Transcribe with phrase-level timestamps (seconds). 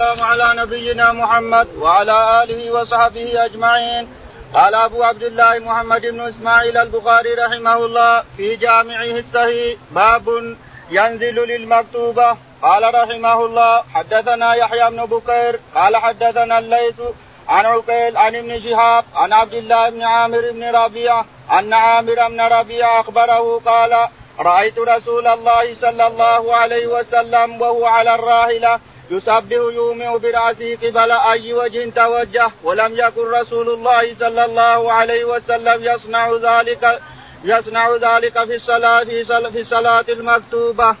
[0.00, 4.08] السلام على نبينا محمد وعلى آله وصحبه أجمعين.
[4.54, 10.56] قال أبو عبد الله محمد بن إسماعيل البخاري رحمه الله في جامعه الصحيح باب
[10.90, 12.36] ينزل للمكتوبة.
[12.62, 17.00] قال رحمه الله حدثنا يحيى بن بكير قال حدثنا الليث
[17.48, 21.24] عن عقيل عن ابن شهاب عن عبد الله بن عامر بن ربيعة
[21.58, 24.08] أن عامر بن ربيعة أخبره قال
[24.38, 28.80] رأيت رسول الله صلى الله عليه وسلم وهو على الراحلة
[29.10, 35.84] يسبح يومئ برأسه قبل أي وجه توجه ولم يكن رسول الله صلى الله عليه وسلم
[35.84, 37.00] يصنع ذلك
[37.44, 40.96] يصنع ذلك في الصلاة في, الصلاة المكتوبة.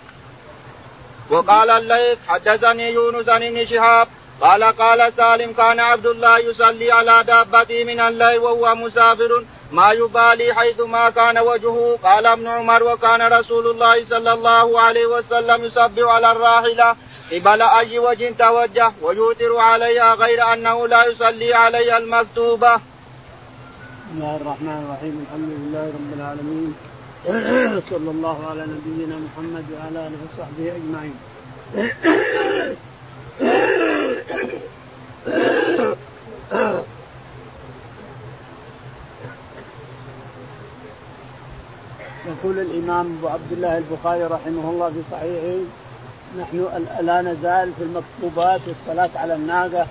[1.30, 4.08] وقال الليث حدثني يونس ابن شهاب
[4.40, 10.54] قال قال سالم كان عبد الله يصلي على دابته من الليل وهو مسافر ما يبالي
[10.54, 16.08] حيث ما كان وجهه قال ابن عمر وكان رسول الله صلى الله عليه وسلم يسبح
[16.08, 16.96] على الراحلة
[17.32, 22.74] قبل أي وجه توجه ويوتر عليها غير أنه لا يصلي عليها المكتوبة.
[22.74, 22.82] بسم
[24.14, 26.74] الله الرحمن الرحيم الحمد لله رب العالمين
[27.90, 31.14] صلى الله على نبينا محمد وعلى آله وصحبه أجمعين.
[42.26, 45.64] يقول الإمام أبو عبد الله البخاري رحمه الله في صحيحه
[46.38, 46.68] نحن
[47.00, 49.86] لا نزال في المكتوبات والصلاة على الناقة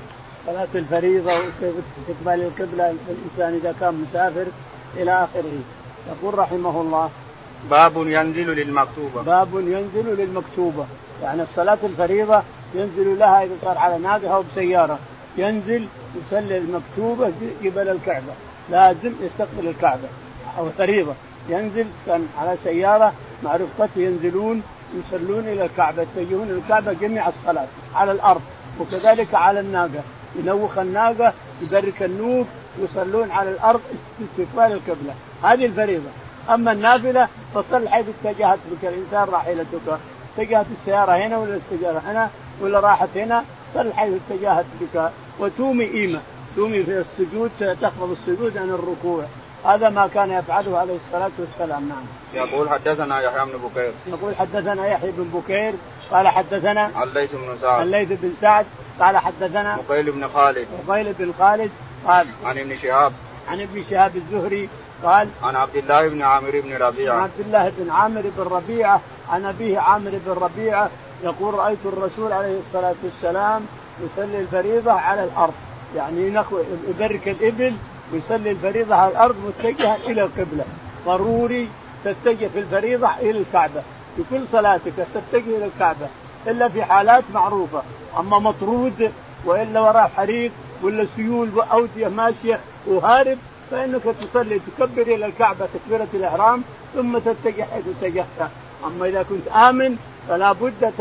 [0.45, 4.45] صلاة الفريضة واستقبال القبلة الإنسان إذا كان مسافر
[4.98, 5.60] إلى آخره.
[6.10, 7.10] يقول رحمه الله
[7.70, 9.22] باب ينزل للمكتوبة.
[9.22, 10.86] باب ينزل للمكتوبة.
[11.23, 12.42] يعني الصلاة الفريضة
[12.76, 15.00] ينزل لها إذا صار على ناقة أو بسيارة.
[15.38, 17.32] ينزل يصلي المكتوبة
[17.66, 18.34] قبل الكعبة.
[18.70, 20.08] لازم يستقبل الكعبة
[20.58, 21.14] أو فريضة
[21.50, 28.12] ينزل كان على سيارة مع رفقته ينزلون يصلون إلى الكعبة يتجهون الكعبه جميع الصلاة على
[28.12, 28.42] الأرض
[28.80, 30.04] وكذلك على الناقة.
[30.36, 32.48] ينوخ الناقة يبرك النوك
[32.80, 33.82] يصلون على الأرض
[34.22, 36.10] استقبال القبله هذه الفريضة.
[36.50, 39.99] أما النافلة فصل حيث اتجهت بك الإنسان راحلتك
[40.38, 42.30] اتجهت السيارة هنا ولا السيارة هنا
[42.61, 45.11] ولا راحت هنا صل حيث اتجهت بك.
[45.39, 46.20] وتومي إيمة.
[46.55, 47.52] تومي في السجود
[47.82, 49.23] تخفض السجود عن الركوع.
[49.65, 52.05] هذا ما كان يفعله عليه الصلاة والسلام نعم.
[52.33, 53.92] يقول حدثنا يحيى بن بكير.
[54.08, 55.73] يقول حدثنا يحيى بن بكير
[56.11, 57.81] قال حدثنا الليث بن سعد.
[57.81, 58.65] الليث بن سعد
[58.99, 60.67] قال حدثنا مقيل بن خالد.
[60.87, 61.71] مقيل بن خالد
[62.08, 63.14] قال عن ابن شهاب.
[63.48, 64.69] عن ابن شهاب الزهري
[65.03, 67.15] قال عن عبد الله بن عامر بن ربيعة.
[67.15, 70.89] عن عبد الله بن عامر بن ربيعة عن أبيه عامر بن ربيعة
[71.23, 73.65] يقول رأيت الرسول عليه الصلاة والسلام
[74.03, 75.53] يصلي الفريضة على الأرض
[75.95, 76.33] يعني
[76.87, 77.75] يبرك الإبل
[78.14, 80.65] ويصلي الفريضة على الأرض متجها إلى القبلة.
[81.05, 81.67] ضروري
[82.05, 83.81] تتجه في الفريضة إلى الكعبة.
[84.15, 86.08] في كل صلاتك تتجه إلى الكعبة
[86.48, 87.81] إلا في حالات معروفة.
[88.19, 89.11] أما مطرود
[89.45, 90.52] وإلا وراه حريق
[90.83, 93.37] ولا سيول وأودية ماشية وهارب
[93.71, 96.61] فإنك تصلي تكبر إلى الكعبة تكبيرة الإحرام
[96.95, 98.49] ثم تتجه حيث اتجهت.
[98.86, 100.93] أما إذا كنت آمن فلا بد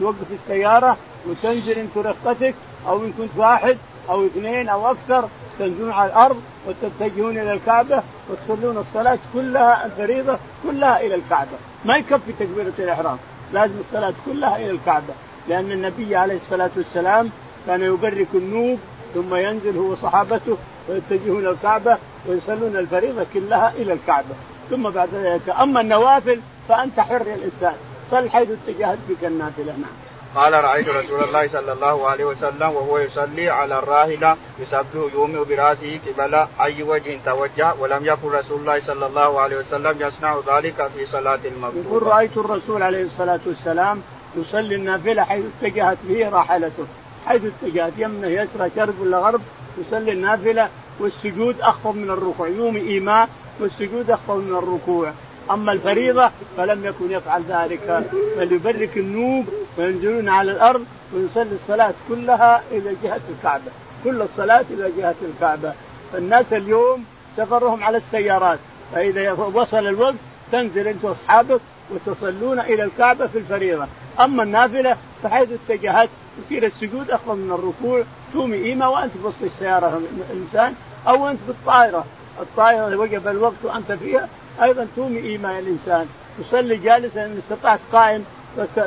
[0.00, 0.96] توقف السيارة
[1.28, 2.54] وتنزل انت رفقتك
[2.88, 3.76] أو إن كنت واحد
[4.10, 5.28] أو اثنين أو أكثر
[5.58, 12.32] تنزلون على الأرض وتتجهون إلى الكعبة وتصلون الصلاة كلها الفريضة كلها إلى الكعبة، ما يكفي
[12.40, 13.18] تكبيرة الإحرام،
[13.52, 15.14] لازم الصلاة كلها إلى الكعبة،
[15.48, 17.30] لأن النبي عليه الصلاة والسلام
[17.66, 18.78] كان يبرك النوب
[19.14, 20.56] ثم ينزل هو وصحابته
[20.88, 21.98] ويتجهون الكعبة
[22.28, 24.34] ويصلون الفريضة كلها إلى الكعبة،
[24.70, 27.74] ثم بعد ذلك أما النوافل فأنت حر يا الإنسان،
[28.10, 29.72] صل حيث اتجهت بك النافلة.
[29.72, 30.09] نعم.
[30.34, 36.00] قال رأيت رسول الله صلى الله عليه وسلم وهو يصلي على الراحله يسبح يومئ برأسه
[36.06, 41.06] قبل أي وجه توجه ولم يكن رسول الله صلى الله عليه وسلم يصنع ذلك في
[41.06, 41.88] صلاة المكتوبه.
[41.88, 44.02] يقول رأيت الرسول عليه الصلاة والسلام
[44.36, 46.86] يصلي النافلة حيث اتجهت به راحلته
[47.26, 49.40] حيث اتجهت يمنه يسرى شرق ولا غرب
[49.78, 50.68] يصلي النافلة
[51.00, 53.28] والسجود أخفض من الركوع يومي ايماء
[53.60, 55.12] والسجود أخفض من الركوع
[55.50, 58.04] أما الفريضة فلم يكن يفعل ذلك.
[58.36, 59.46] بل يبرك النوب
[59.78, 60.84] وينزلون على الأرض
[61.14, 63.70] ويصلي الصلاة كلها إلى جهة الكعبة.
[64.04, 65.72] كل الصلاة إلى جهة الكعبة.
[66.12, 67.04] فالناس اليوم
[67.36, 68.58] سفرهم على السيارات.
[68.94, 70.14] فإذا وصل الوقت
[70.52, 71.60] تنزل أنت وأصحابك
[71.90, 73.86] وتصلون إلى الكعبة في الفريضة.
[74.20, 76.08] أما النافلة فحيث اتجهت
[76.44, 78.04] يصير السجود افضل من الركوع.
[78.32, 80.74] تومي ايمه وأنت في وسط السيارة الانسان
[81.08, 82.04] أو أنت في الطائرة.
[82.40, 84.28] الطائرة وقف الوقت وأنت فيها
[84.62, 86.06] أيضا تومي إيمان الإنسان.
[86.38, 88.24] تصلي جالسا إن استطعت قائم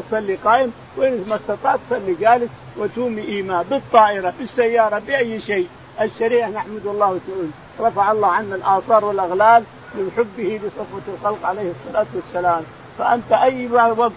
[0.10, 5.68] تصلي قائم وإن ما استطعت تصلي جالس وتومي إيمان بالطائرة بالسيارة بأي شيء.
[6.02, 7.50] الشريعة نحمد الله تعالى.
[7.80, 9.64] رفع الله عنا الآثار والأغلال
[9.96, 12.64] من حبه لصفوه الخلق عليه الصلاة والسلام.
[12.98, 14.12] فأنت أي وقت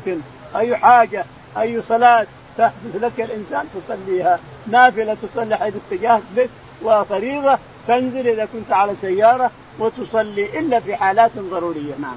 [0.57, 1.25] أي حاجة
[1.59, 2.27] أي صلاة
[2.59, 4.39] تحدث لك الإنسان تصليها.
[4.67, 6.51] نافلة تصلي حيث اتجهت بك
[6.83, 7.59] وفريضة
[7.89, 9.51] تنزل إذا كنت على سيارة.
[9.79, 12.17] وتصلي إلا في حالات ضرورية نعم.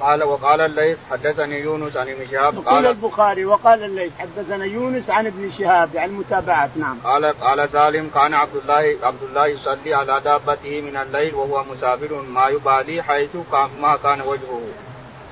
[0.00, 5.26] قال وقال الليث حدثني يونس عن ابن شهاب قال البخاري وقال الليث حدثنا يونس عن
[5.26, 10.20] ابن شهاب يعني متابعات نعم قال قال سالم كان عبد الله عبد الله يصلي على
[10.24, 13.30] دابته من الليل وهو مسافر ما يبالي حيث
[13.80, 14.60] ما كان وجهه.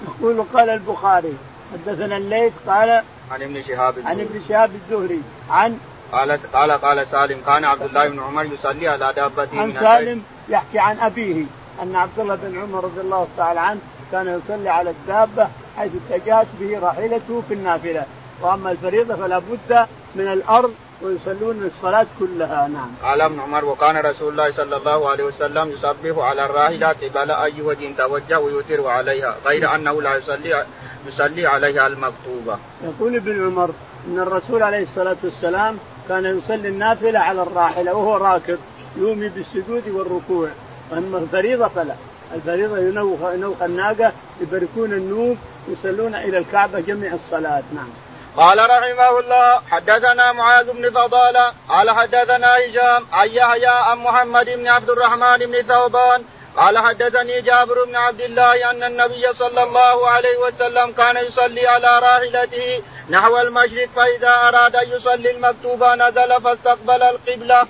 [0.09, 1.37] يقول قال البخاري
[1.73, 5.79] حدثنا الليث قال عن ابن شهاب عن ابن شهاب الزهري عن
[6.13, 10.23] قال قال قال سالم كان عبد الله بن عمر يصلي على دابته عن من سالم
[10.51, 11.45] يحكي عن أبيه
[11.83, 13.81] أن عبد الله بن عمر رضي الله تعالى عنه
[14.13, 18.05] كان يصلي على الدابة حيث اتجهت به راحلته في النافلة
[18.43, 22.91] وأما الفريضة فلا بد من الأرض ويصلون الصلاة كلها نعم.
[23.03, 27.63] قال ابن عمر وكان رسول الله صلى الله عليه وسلم يصبح على الراحلة قبل أي
[27.63, 30.65] وجه توجه ويوتر عليها غير أنه لا يصلي
[31.07, 32.59] يصلي عليها المكتوبة.
[32.85, 33.71] يقول ابن عمر
[34.09, 38.59] أن الرسول عليه الصلاة والسلام كان يصلي النافلة على الراحلة وهو راكب
[38.97, 40.49] يومي بالسجود والركوع.
[40.93, 41.95] أما الفريضة فلا.
[42.35, 45.39] الفريضة ينوخ, ينوخ الناقة يبركون النوب
[45.69, 47.63] يصلون إلى الكعبة جميع الصلاة.
[47.75, 47.89] نعم.
[48.37, 54.69] قال رحمه الله حدثنا معاذ بن فضالة قال حدثنا هشام عن يحيى عن محمد بن
[54.69, 56.25] عبد الرحمن بن ثوبان
[56.57, 61.99] قال حدثني جابر بن عبد الله أن النبي صلى الله عليه وسلم كان يصلي على
[61.99, 67.67] راحلته نحو المشرق فإذا أراد أن يصلي المكتوبه نزل فاستقبل القبلة.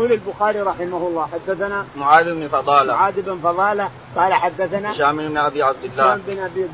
[0.00, 2.92] يقول البخاري رحمه الله حدثنا معاذ بن فضالة.
[2.92, 6.04] معاذ بن فضالة قال حدثنا هشام بن أبي عبد الله.
[6.04, 6.66] هشام بن أبي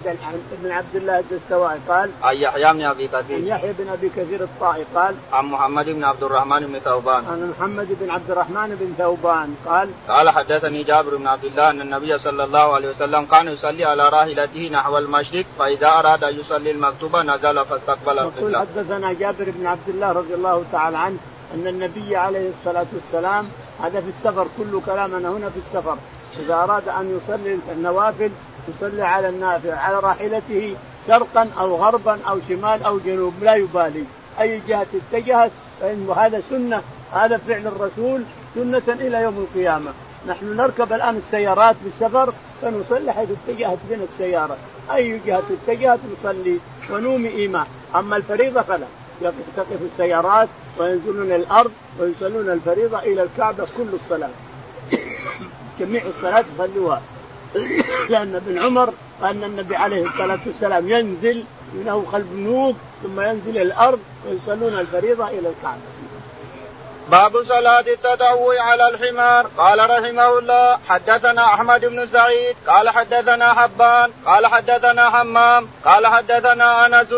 [0.63, 3.37] بن عبد الله الدستوائي قال عن يحيى بن أبي كثير.
[3.37, 7.25] عن يحيى بن أبي كثير الطائي قال عن محمد بن عبد الرحمن بن ثوبان.
[7.31, 11.81] عن محمد بن عبد الرحمن بن ثوبان قال قال حدثني جابر بن عبد الله أن
[11.81, 16.71] النبي صلى الله عليه وسلم كان يصلي على راحلته نحو المشرق فإذا أراد أن يصلي
[16.71, 18.59] المكتوبه نزل فاستقبل القبلة.
[18.59, 21.19] حدثنا جابر بن عبد الله رضي الله تعالى عنه
[21.55, 23.49] أن النبي عليه الصلاة والسلام
[23.83, 25.97] هذا في السفر كل كلامنا هنا في السفر.
[26.41, 28.31] إذا أراد أن يصلي النوافل
[28.69, 30.77] يصلي على النافع على راحلته
[31.07, 34.05] شرقا أو غربا أو شمال أو جنوب لا يبالي.
[34.41, 35.51] أي جهة اتجهت
[35.81, 36.83] فإن هذا سنة
[37.13, 38.23] هذا فعل الرسول
[38.55, 39.91] سنة إلى يوم القيامة.
[40.29, 44.57] نحن نركب الآن السيارات بالسفر فنصلي حيث اتجهت بنا السيارة.
[44.95, 46.59] أي جهة اتجهت نصلي
[46.91, 48.87] ونومي ايمان أما الفريضة فلا.
[49.57, 50.49] تقف السيارات
[50.79, 54.31] وينزلون الأرض ويصلون الفريضة إلى الكعبة كل الصلاة.
[55.81, 57.03] جميع الصلاة يصلوها.
[58.09, 58.93] لأن ابن عمر
[59.23, 65.81] أن النبي عليه الصلاة والسلام ينزل ينوخ البنوك ثم ينزل الأرض ويصلون الفريضة إلى الكعبة.
[67.11, 69.47] باب صلاة التطوع على الحمار.
[69.59, 76.87] قال رحمه الله حدثنا أحمد بن سعيد قال حدثنا حبان قال حدثنا حمام قال حدثنا
[76.87, 77.13] أنس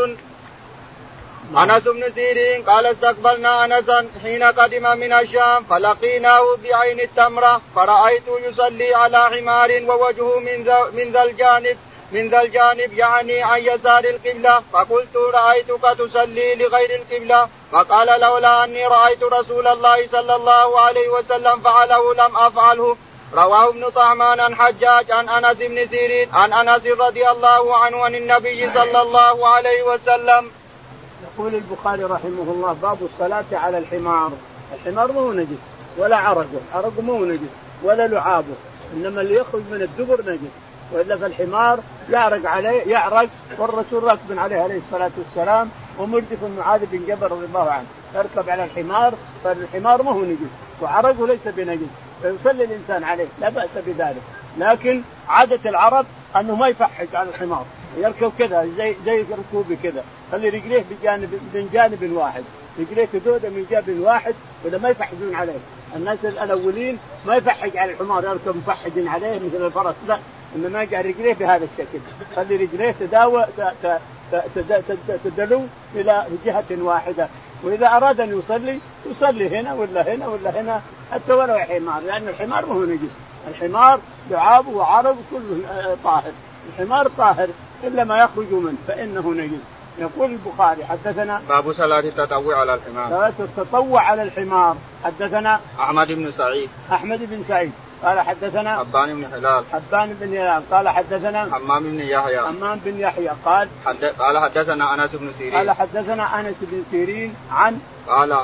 [1.56, 8.95] انس بن سيرين قال استقبلنا انسا حين قدم من الشام فلقيناه بعين التمر فرأيته يصلي
[8.95, 11.77] على حمار ووجهه من ذا من ذا الجانب
[12.12, 18.87] من ذا الجانب يعني عن يسار القبلة فقلت رأيتك تصلي لغير القبلة فقال لولا أني
[18.87, 22.97] رأيت رسول الله صلى الله عليه وسلم فعله لم أفعله.
[23.35, 28.15] رواه ابن طهمان عن حجاج عن أنس بن سيرين عن أنس رضي الله عنه عن
[28.15, 30.51] النبي صلى الله عليه وسلم.
[31.23, 34.32] يقول البخاري رحمه الله باب الصلاة على الحمار.
[34.75, 35.58] الحمار ما هو نجس
[35.98, 36.60] ولا عرقه.
[36.75, 37.51] عرقه ما هو نجس
[37.82, 38.55] ولا لعابه.
[38.94, 40.51] إنما اللي يخرج من الدبر نجس.
[40.93, 47.27] وإلا فالحمار يعرق عليه يعرق والرسول راكب عليه عليه الصلاة والسلام ومردف معاذ بن جبل
[47.27, 47.87] رضي الله عنه.
[48.15, 51.91] يركب على الحمار فالحمار ما هو نجس وعرقه ليس بنجس.
[52.22, 54.22] فيصلي الإنسان عليه لا بأس بذلك.
[54.58, 56.06] لكن عادة العرب
[56.37, 57.65] أنه ما يفحج على الحمار.
[57.97, 60.05] يركب كذا زي زي ركوبي كذا.
[60.33, 62.43] خلي رجليه بجانب من جانب واحد.
[62.79, 65.59] رجليه تدودة من جانب واحد ولا ما يفحجون عليه.
[65.97, 69.95] الناس الأولين ما يفحج على الحمار يركب مفحج عليه مثل الفرس.
[70.09, 70.19] لا
[70.57, 71.99] إنما يجعل رجليه بهذا الشكل.
[72.37, 73.47] خلي رجليه تداوى
[75.25, 75.63] تدلو
[75.95, 77.29] إلى جهة واحدة.
[77.63, 78.79] وإذا أراد أن يصلي
[79.11, 83.13] يصلي هنا ولا هنا ولا هنا حتى ولو حمار لأن الحمار ما هو نجس.
[83.49, 86.33] الحمار لعابه وعرضه كله طاهر.
[86.69, 87.49] الحمار طاهر.
[87.85, 89.63] إلا ما يخرج منه فإنه نجس.
[89.99, 93.08] يقول البخاري حدثنا باب صلاة التطوع على الحمار.
[93.11, 94.77] صلاة التطوع على الحمار.
[95.05, 96.69] حدثنا أحمد بن سعيد.
[96.93, 97.73] أحمد بن سعيد.
[98.05, 102.40] قال حدثنا حبان بن هلال حبان بن هلال قال حدثنا حمام بن يحيى.
[102.40, 103.31] حمام بن يحيى.
[103.44, 104.05] قال حد...
[104.05, 105.55] قال حدثنا أنس بن سيرين.
[105.55, 108.36] قال حدثنا أنس بن سيرين عن قال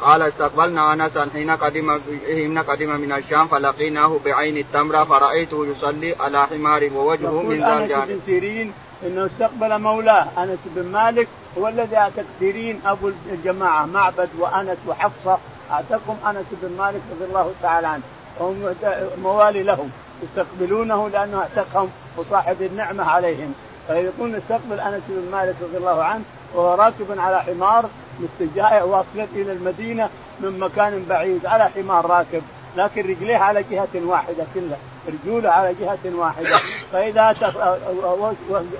[0.00, 6.46] قال استقبلنا انسا حين قدم حين قدم من الشام فلقيناه بعين التمره فرأيته يصلي على
[6.46, 8.08] حمار ووجهه من ذا الجانب.
[8.08, 14.28] بن سيرين إنه استقبل مولاه أنس بن مالك هو الذي اتى كثيرين أبو الجماعة معبد
[14.38, 15.38] وأنس وحفصة.
[15.70, 18.02] اعتقهم أنس بن مالك رضي الله تعالى عنه.
[18.40, 18.74] وهم
[19.22, 19.90] موالي لهم
[20.22, 23.54] يستقبلونه لأنه اعتقهم وصاحب النعمة عليهم.
[23.86, 26.22] فيقول استقبل أنس بن مالك رضي الله عنه
[26.54, 27.88] وهو راكب على حمار
[28.20, 30.08] مستجاء واصلت إلى المدينة
[30.40, 32.42] من مكان بعيد على حمار راكب
[32.76, 36.60] لكن رجليه على جهة واحدة كلها رجوله على جهة واحدة.
[36.92, 37.34] فإذا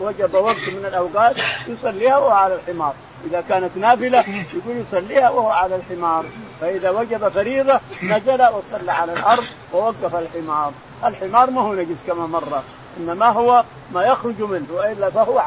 [0.01, 1.37] وجب وقت من الأوقات
[1.69, 2.95] يصليها وهو على الحمار.
[3.27, 6.25] إذا كانت نافلة يقول يصليها وهو على الحمار.
[6.61, 10.73] فإذا وجب فريضة نزل وصلى على الأرض ووقف الحمار.
[11.05, 12.63] الحمار ما هو نجس كما مر
[13.01, 15.43] إنما هو ما يخرج منه وإلا فهو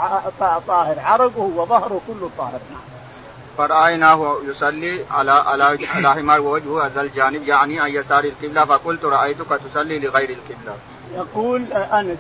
[0.67, 0.99] طاهر.
[0.99, 2.59] عرقه وظهره كله طاهر.
[2.71, 2.81] نعم.
[3.57, 9.59] فرأيناه يصلي على على على حمار ووجهه هذا الجانب يعني عن يسار القبلة فقلت رأيتك
[9.71, 10.75] تصلي لغير القبلة.
[11.15, 12.17] يقول أنس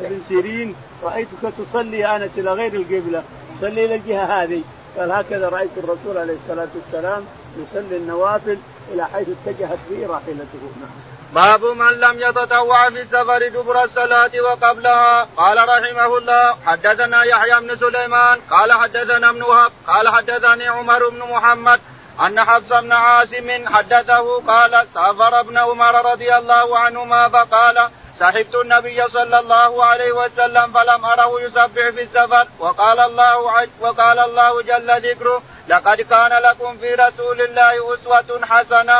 [0.00, 3.22] بن سيرين رأيتك تصلي أنس إلى غير القبلة.
[3.60, 4.62] تصلي إلى الجهة هذه.
[4.98, 7.24] قال هكذا رأيت الرسول عليه الصلاة والسلام
[7.56, 8.58] يصلي النوافل
[8.92, 10.90] إلى حيث اتجهت به راحلته نعم.
[11.34, 17.76] باب من لم يتطوع في السفر دبر الصلاة وقبلها قال رحمه الله حدثنا يحيى بن
[17.76, 21.80] سليمان قال حدثنا ابن وهب قال حدثني عمر بن محمد
[22.26, 27.88] أن حفص بن عاصم حدثه قال سافر ابن عمر رضي الله عنهما فقال
[28.20, 32.48] صحبت النبي صلى الله عليه وسلم فلم أره يسبح في السفر.
[32.58, 33.38] وقال الله
[33.80, 38.98] وقال الله جل ذكره لقد كان لكم في رسول الله أسوة حسنة.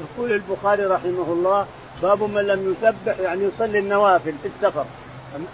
[0.00, 1.66] يقول البخاري رحمه الله
[2.02, 4.84] باب من لم يسبح يعني يصلي النوافل في السفر.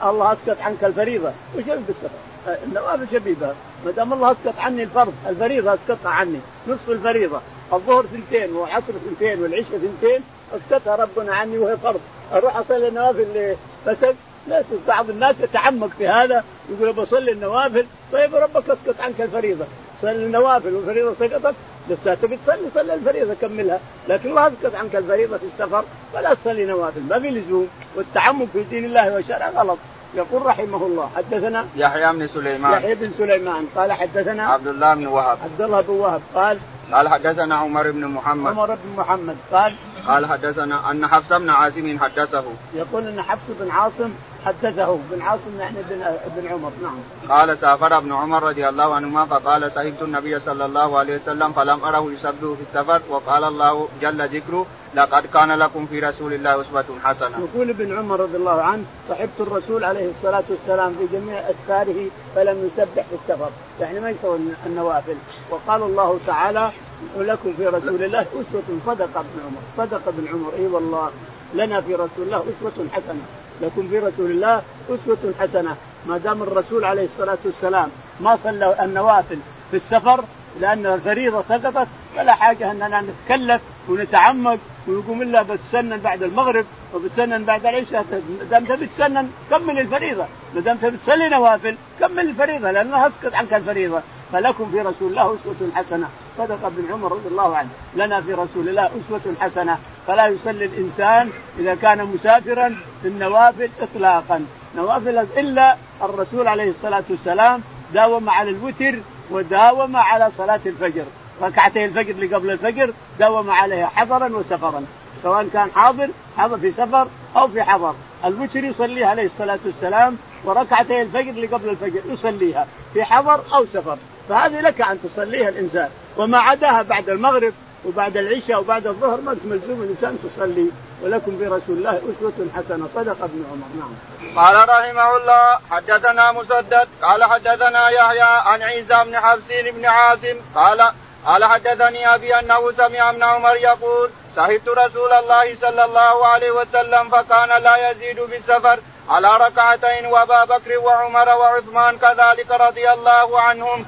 [0.02, 1.32] الله اسكت عنك الفريضة.
[1.56, 6.40] وش بالسفر النوافل شبيبه ما دام الله اسكت عني الفرض الفريضة اسكتها عني.
[6.68, 7.40] نصف الفريضة
[7.72, 10.24] الظهر ثنتين والعصر ثنتين والعشاء ثنتين
[10.56, 12.00] اسكتها ربنا عني وهي فرض.
[12.32, 13.56] أروح أصلي النوافل ليه؟
[13.86, 14.16] فسد
[14.48, 16.44] لا بعض الناس يتعمق في هذا.
[16.70, 17.86] يقول بصلي النوافل.
[18.12, 19.64] طيب ربك اسكت عنك الفريضة.
[20.02, 21.54] صلي النوافل والفريضة سقطت.
[21.90, 23.80] نفسها تبي تصلي صلي الفريضة كملها.
[24.08, 25.84] لكن الله اسكت عنك الفريضة في السفر.
[26.12, 27.00] فلا تصلي نوافل.
[27.00, 27.68] ما في لزوم.
[27.96, 29.78] والتعمق في دين الله وشرعه غلط.
[30.14, 32.72] يقول رحمه الله حدثنا يحيى بن سليمان.
[32.72, 33.66] يحيى بن سليمان.
[33.76, 35.38] قال حدثنا عبد الله بن وهب.
[35.44, 36.22] عبد الله بن وهب.
[36.34, 36.58] قال
[36.92, 38.52] قال حدثنا عمر بن محمد.
[38.52, 39.36] عمر بن محمد.
[39.52, 39.74] قال
[40.06, 42.44] قال حدثنا أن حفص بن عاصم حدثه
[42.74, 44.10] يقول أن حفص بن عاصم
[44.44, 46.04] حدثه بن عاصم يعني بن
[46.36, 46.98] بن عمر نعم.
[47.28, 51.84] قال سافر ابن عمر رضي الله عنهما فقال سهبت النبي صلى الله عليه وسلم فلم
[51.84, 56.84] أره يسبه في السفر وقال الله جل ذكره لقد كان لكم في رسول الله أسوة
[57.04, 57.48] حسنة.
[57.54, 62.70] يقول ابن عمر رضي الله عنه صحبت الرسول عليه الصلاة والسلام في جميع أسفاره فلم
[62.72, 65.16] يسبح في السفر، يعني ما يسوي النوافل،
[65.50, 66.70] وقال الله تعالى
[67.16, 70.52] ولكم في رسول الله أسوة صدق ابن عمر، صدق ابن عمر.
[70.58, 71.10] إي والله
[71.54, 73.22] لنا في رسول الله أسوة حسنة،
[73.60, 75.76] لكم في رسول الله أسوة حسنة.
[76.06, 77.88] ما دام الرسول عليه الصلاة والسلام
[78.20, 79.38] ما صلى النوافل
[79.70, 80.24] في السفر
[80.60, 87.66] لأن الفريضة سقطت فلا حاجة أننا نتكلف ونتعمق ويقوم إلا بتسنن بعد المغرب وبتسنن بعد
[87.66, 88.22] العشاء.
[88.50, 90.26] دام تبي تسنن كمل الفريضة.
[90.54, 94.00] ما دام تبي تصلي نوافل كمل الفريضة لأنها أسقط عنك الفريضة.
[94.32, 96.08] فلكم في رسول الله أسوة حسنة.
[96.38, 97.68] صدق ابن عمر رضي الله عنه.
[97.94, 104.46] لنا في رسول الله أسوة حسنة فلا يصلي الإنسان إذا كان مسافرا في النوافل اطلاقا.
[104.76, 107.60] نوافل إلا الرسول عليه الصلاة والسلام
[107.94, 108.98] داوم على الوتر
[109.30, 111.04] وداوم على صلاة الفجر.
[111.42, 114.84] ركعتي الفجر اللي قبل الفجر داوم عليها حضرا وسفرا.
[115.22, 117.94] سواء كان حاضر حاضر في سفر أو في حضر.
[118.24, 123.98] الوتر يصليها عليه الصلاة والسلام وركعتي الفجر اللي قبل الفجر يصليها في حضر أو سفر.
[124.32, 125.90] فهذه لك أن تصليها الإنسان.
[126.16, 127.52] وما عداها بعد المغرب
[127.84, 130.70] وبعد العشاء وبعد الظهر ما ملزوم الإنسان تصلي.
[131.02, 132.88] ولكم برسول الله أسوة حسنة.
[132.94, 133.66] صدق ابن عمر.
[133.78, 133.94] نعم.
[134.36, 136.88] قال رحمه الله حدثنا مسدد.
[137.02, 140.36] قال حدثنا يحيى عن عيسى بن حفص بن عاصم.
[140.54, 140.92] قال
[141.26, 147.08] قال حدثني أبي أنه سمع ابن عمر يقول صحبت رسول الله صلى الله عليه وسلم
[147.08, 153.86] فكان لا يزيد بالسفر على ركعتين وأبا بكر وعمر وعثمان كذلك رضي الله عنهم.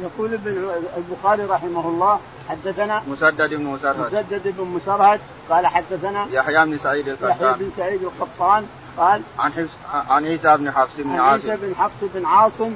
[0.00, 4.14] يقول ابن البخاري رحمه الله حدثنا مسدد بن مسرهد.
[4.14, 5.20] مسدد بن مسرهد
[5.50, 7.30] قال حدثنا يحيى بن سعيد القطان.
[7.30, 8.66] يحيى بن سعيد القطان
[8.98, 9.70] قال عن حفص
[10.10, 11.50] عن عيسى بن حفص بن عاصم.
[11.50, 12.74] عيسى بن حفص بن عاصم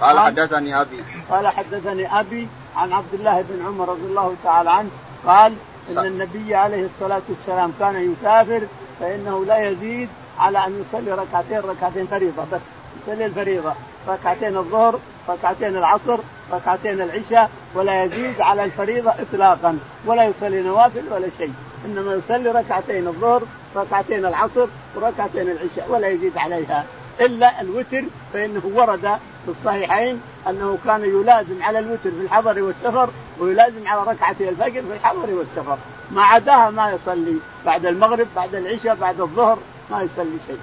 [0.00, 1.04] قال, قال حدثني أبي.
[1.30, 4.90] قال حدثني أبي عن عبد الله بن عمر رضي الله تعالى عنه
[5.26, 5.54] قال
[5.90, 8.62] إن النبي عليه الصلاة والسلام كان يسافر
[9.00, 10.08] فإنه لا يزيد
[10.38, 12.60] على أن يصلي ركعتين ركعتين فريضة بس.
[13.06, 13.72] يصلي الفريضة.
[14.08, 14.98] ركعتين الظهر
[15.28, 16.18] ركعتين العصر
[16.52, 21.52] ركعتين العشاء ولا يزيد على الفريضة اطلاقا ولا يصلي نوافل ولا شيء.
[21.84, 23.42] إنما يصلي ركعتين الظهر
[23.76, 26.84] ركعتين العصر وركعتين العشاء ولا يزيد عليها.
[27.20, 33.88] إلا الوتر فإنه ورد في الصحيحين أنه كان يلازم على الوتر في الحضر والسفر ويلازم
[33.88, 35.78] على ركعتي الفجر في الحضر والسفر.
[36.10, 37.36] ما عداها ما يصلي.
[37.66, 39.58] بعد المغرب بعد العشاء بعد الظهر
[39.90, 40.58] ما يصلي شيء.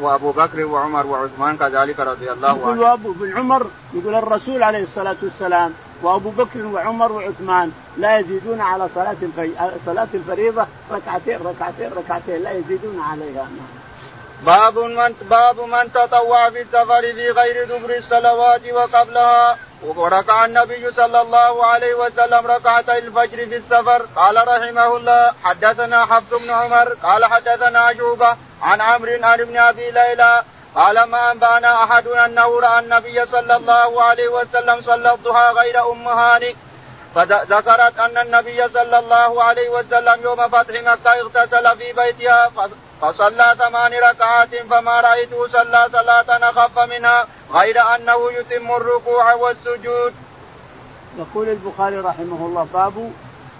[0.00, 2.58] وابو بكر وعمر وعثمان كذلك رضي الله عنه.
[2.58, 8.60] يقول وابو بن عمر يقول الرسول عليه الصلاة والسلام وابو بكر وعمر وعثمان لا يزيدون
[8.60, 9.52] على صلاة الفي...
[9.86, 13.46] صلاة الفريضة ركعتين ركعتين ركعتين لا يزيدون عليها.
[14.46, 19.56] باب من باب من تطوع في السفر في غير دبر الصلوات وقبلها.
[19.82, 24.06] وركع النبي صلى الله عليه وسلم ركعتي الفجر في السفر.
[24.16, 29.90] قال رحمه الله حدثنا حفص بن عمر قال حدثنا شوبه عن عمرو عن ابن أبي
[29.90, 30.42] ليلى
[30.74, 36.08] قال ما أنبأنا أحد انه راى النبي صلى الله عليه وسلم صلى الضحى غير أم
[36.08, 36.56] هاني.
[37.14, 42.50] فذكرت أن النبي صلى الله عليه وسلم يوم فتح مكة اغتسل في بيتها
[43.02, 50.12] فصلى ثمان ركعات فما رايته صلى صلاة اخف منها غير أنه يتم الركوع والسجود.
[51.18, 53.12] يقول البخاري رحمه الله باب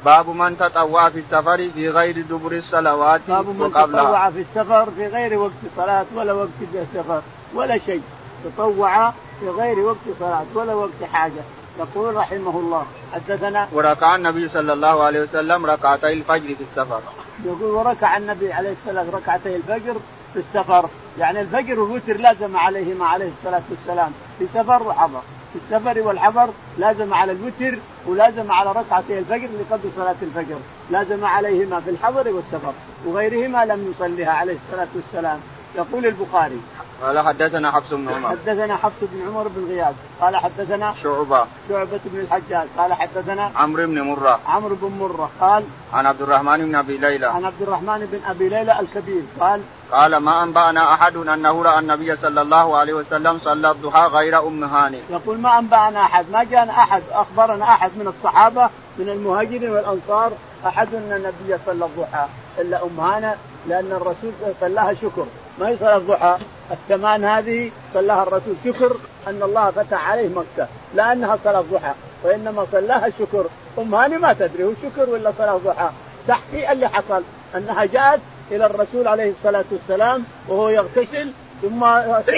[0.04, 4.02] باب من تطوع في السفر في غير دبر الصلوات باب من وقبلها.
[4.02, 7.22] تطوع في السفر في غير وقت صلاة ولا وقت السفر
[7.54, 8.02] ولا شيء
[8.44, 11.42] تطوع في غير وقت صلاة ولا وقت حاجة
[11.78, 17.00] يقول رحمه الله حدثنا وركع النبي صلى الله عليه وسلم ركعتي الفجر في السفر
[17.44, 19.96] يقول وركع النبي عليه السلام ركعتي الفجر
[20.32, 20.88] في السفر.
[21.18, 24.12] يعني الفجر والوتر لازم عليهما عليه الصلاة والسلام.
[24.38, 25.20] في سفر وحضر.
[25.52, 30.58] في السفر والحضر لازم على الوتر ولازم على ركعتي الفجر اللي قبل صلاة الفجر.
[30.90, 32.72] لازم عليهما في الحضر والسفر.
[33.06, 35.40] وغيرهما لم يصليها عليه الصلاة والسلام.
[35.76, 36.60] يقول البخاري.
[37.02, 38.28] قال حدثنا حفص بن عمر.
[38.28, 39.94] حدثنا حفص بن عمر بن غياث.
[40.20, 41.46] قال حدثنا شعبة.
[41.68, 42.68] شعبة بن الحجاج.
[42.78, 44.40] قال حدثنا عمرو بن مرة.
[44.46, 45.30] عمرو بن مرة.
[45.40, 47.26] قال عن عبد الرحمن بن أبي ليلى.
[47.26, 49.22] عن عبد الرحمن بن أبي ليلى الكبير.
[49.40, 49.60] قال
[49.92, 54.64] قال ما أنبأنا أحد انه راى النبي صلى الله عليه وسلم صلى الضحى غير أم
[54.64, 55.00] هاني.
[55.10, 56.30] يقول ما أنبأنا أحد.
[56.32, 57.02] ما جاءنا أحد.
[57.12, 60.32] أخبرنا أحد من الصحابة من المهاجرين والأنصار
[60.66, 62.26] أحد أن النبي صلى الضحى
[62.58, 63.34] إلا أم هانه
[63.68, 65.26] لأن الرسول صلاها شكر.
[65.58, 66.36] ما هي صلاة الضحى؟
[66.70, 68.54] الثمان هذه صلاها الرسول.
[68.64, 68.96] شكر
[69.28, 71.92] أن الله فتح عليه مكة لا أنها صلاة ضحى
[72.24, 73.46] وإنما صلاها شكر.
[73.78, 75.90] أم هاني ما تدري هو شكر ولا صلاة ضحى
[76.28, 77.22] تحكي اللي حصل
[77.56, 81.30] أنها جاءت إلى الرسول عليه الصلاة والسلام وهو يغتسل
[81.62, 81.86] ثم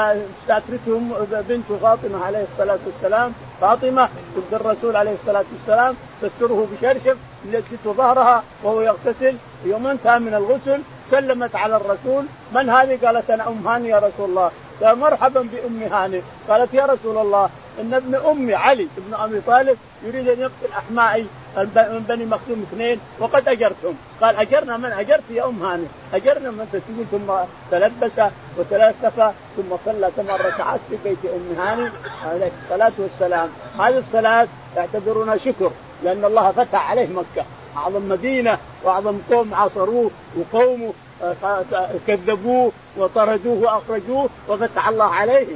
[0.48, 1.12] ساترتهم
[1.48, 3.32] بنت فاطمة عليه الصلاة والسلام.
[3.60, 7.16] فاطمة بنت الرسول عليه الصلاة والسلام تستره بشرشف
[7.52, 9.34] يكشف ظهرها وهو يغتسل.
[9.64, 10.80] يوم انتهى من الغسل
[11.10, 14.50] سلمت على الرسول من هذه؟ قالت أنا أم هاني يا رسول الله.
[14.82, 16.22] قال مرحبا بأم هاني.
[16.48, 21.26] قالت يا رسول الله إن ابن أمي علي ابن أبي طالب يريد أن يقتل أحمائي
[21.56, 23.96] من بني مخزوم اثنين وقد أجرتهم.
[24.22, 25.86] قال أجرنا من؟ أجرت يا أم هاني.
[26.14, 27.32] أجرنا من؟ تقول ثم
[27.70, 31.90] تلبس وتلفف ثم صلى ثمان ركعات في بيت أم هاني
[32.26, 33.48] عليه الصلاة والسلام.
[33.78, 35.70] هذه الصلاة يعتبرونها شكر
[36.04, 37.44] لأن الله فتح عليه مكة.
[37.76, 41.64] أعظم مدينة وأعظم قوم عاصروه وقومه آه،
[42.06, 45.46] كذبوه وطردوه وأخرجوه وفتح الله عليه.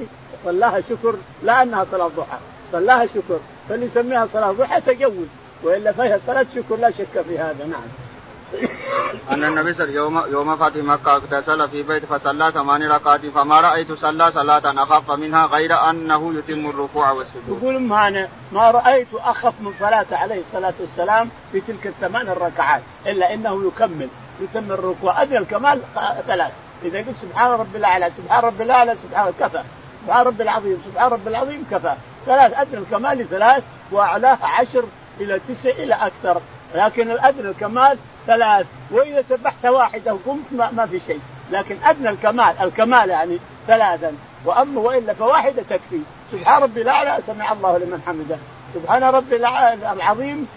[0.45, 2.39] صلاها شكر لا أنها صلاة ضحى.
[2.73, 3.39] صلاها شكر.
[3.69, 5.27] فاللي يسميها صلاة ضحى تجوز.
[5.63, 7.67] وإلا فهي صلاة شكر لا شك في هذا.
[7.67, 8.04] نعم.
[9.31, 13.93] أن النبي صلى يوم يوم فتح مكة اغتسل في بيت فصلى ثمان ركعات فما رأيت
[13.93, 17.59] صلى صلاة أخف منها غير أنه يتم الركوع والسجود.
[17.63, 23.35] يقول معنا ما رأيت أخف من صلاته عليه الصلاة والسلام في تلك الثمان الركعات إلا
[23.35, 24.09] أنه يكمل
[24.41, 25.23] يتم الركوع.
[25.23, 25.81] أدنى الكمال
[26.27, 26.53] ثلاث.
[26.83, 29.63] إذا قلت سبحان رب الأعلى سبحان رب الأعلى سبحان كفى.
[30.05, 31.95] سبحان رب العظيم سبحان رب العظيم كفى.
[32.27, 33.63] ثلاث أدنى الكمال ثلاث
[33.93, 34.85] وأعلاه عشر
[35.21, 36.41] إلى تسع إلى أكثر.
[36.75, 41.21] لكن الأدنى الكمال ثلاث وإذا سبحت واحدة وقمت ما, ما في شيء.
[41.51, 44.13] لكن أدنى الكمال الكمال يعني ثلاثا.
[44.45, 46.01] وأما وإلا فواحدة تكفي.
[46.33, 48.37] سبحان ربي الاعلى سمع الله لمن حمده.
[48.75, 49.37] سبحان ربي
[49.93, 50.49] العظيم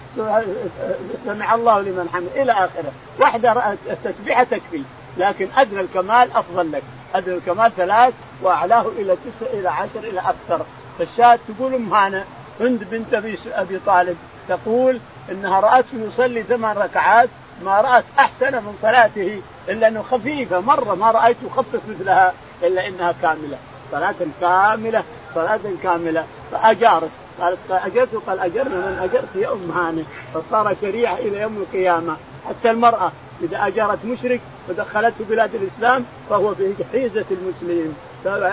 [1.25, 2.41] سمع الله لمن حمده.
[2.41, 2.91] إلى آخره.
[3.19, 4.81] واحدة التسبيحة تكفي.
[5.17, 6.83] لكن أدنى الكمال أفضل لك.
[7.15, 10.65] أدنى الكمال ثلاث وأعلاه إلى تسع إلى عشر إلى أكثر.
[10.99, 12.23] فالشاهد تقول ام هانه
[12.59, 13.13] هند بنت
[13.53, 14.17] ابي طالب
[14.49, 14.99] تقول
[15.31, 17.29] إنها راته يصلي ثمان ركعات
[17.63, 20.59] ما رأت أحسن من صلاته إلا أنه خفيفة.
[20.59, 23.57] مرة ما رأيت يخفف مثلها إلا إنها كاملة.
[23.91, 25.03] صلاة كاملة
[25.35, 26.25] صلاة كاملة.
[26.51, 27.09] فأجارت.
[27.41, 28.15] قالت أجرت.
[28.27, 30.03] قال أجرنا من أجرت يا أم هاني.
[30.33, 32.15] فصار شريعة إلى يوم القيامة.
[32.49, 33.11] حتى المرأة
[33.43, 37.95] إذا أجرت مشرك ودخلته بلاد الإسلام فهو في حيزة المسلمين.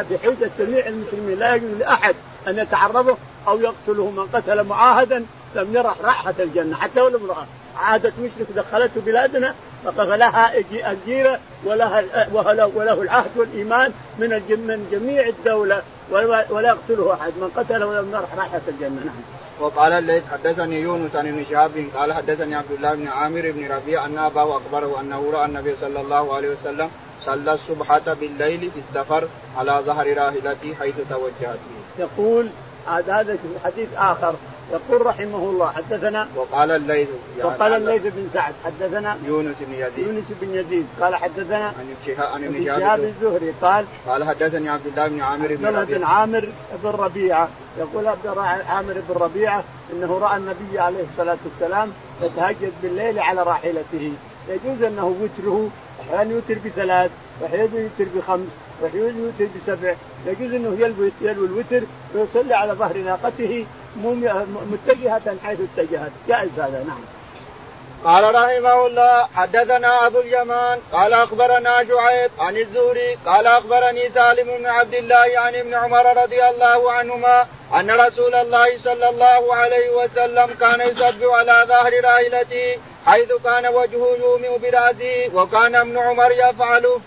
[0.08, 1.38] في حيزة جميع المسلمين.
[1.38, 2.14] لا يجوز لأحد
[2.48, 3.16] أن يتعرضه
[3.48, 7.46] أو يقتله من قتل معاهدا لم يرى رائحة الجنة حتى ولو امرأة.
[7.76, 9.54] عادت مشرك دخلته بلادنا
[9.96, 10.58] فلها
[10.92, 12.04] الجيره ولها
[12.74, 15.82] وله العهد والإيمان من من جميع الدولة
[16.50, 19.14] ولا يقتله أحد من قتله ولم يرح راحه الجنة نعم.
[19.60, 24.06] وقال الليث حدثني يونس عن ابن شهاب قال حدثني عبد الله بن عامر بن ربيع
[24.06, 26.90] أن أباه أخبره أنه رأى النبي صلى الله عليه وسلم
[27.24, 31.58] صلى الصبحة بالليل في السفر على ظهر راحلته حيث توجهت.
[31.98, 32.48] يقول
[32.86, 34.34] هذا حديث آخر
[34.72, 37.08] يقول رحمه الله حدثنا وقال الليث
[37.42, 40.06] وقال الليث بن سعد حدثنا يونس بن يزيد.
[40.06, 40.86] يونس بن يزيد.
[41.00, 41.72] قال حدثنا
[42.18, 45.84] عن ابن شهاب الزهري قال قال حدثني عبد الله بن عامر بن ربيعة.
[45.84, 46.48] بن عامر
[46.82, 47.48] بن ربيعة.
[47.78, 54.12] يقول عبد عامر بن ربيعة إنه رأى النبي عليه الصلاة والسلام يتهجد بالليل على راحلته.
[54.48, 55.68] يجوز أنه وتره
[56.00, 58.48] أحيانا يوتر بثلاث واحيانا يوتر بخمس
[58.82, 59.94] واحيانا يوتر بسبع.
[60.26, 63.66] يجوز أنه يلوي يلوي الوتر ويصلي على ظهر ناقته
[63.96, 66.12] متجهة حيث اتجهت.
[66.28, 67.00] جائز هذا نعم.
[68.04, 74.66] قال رحمه الله حدثنا أبو اليمان قال أخبرنا شعيب عن الزهري قال أخبرني سالم بن
[74.66, 80.46] عبد الله عن ابن عمر رضي الله عنهما أن رسول الله صلى الله عليه وسلم
[80.60, 87.00] كان يسبح على ظهر راحلته حيث كان وجهه يومئ براسه وكان ابن عمر يفعله.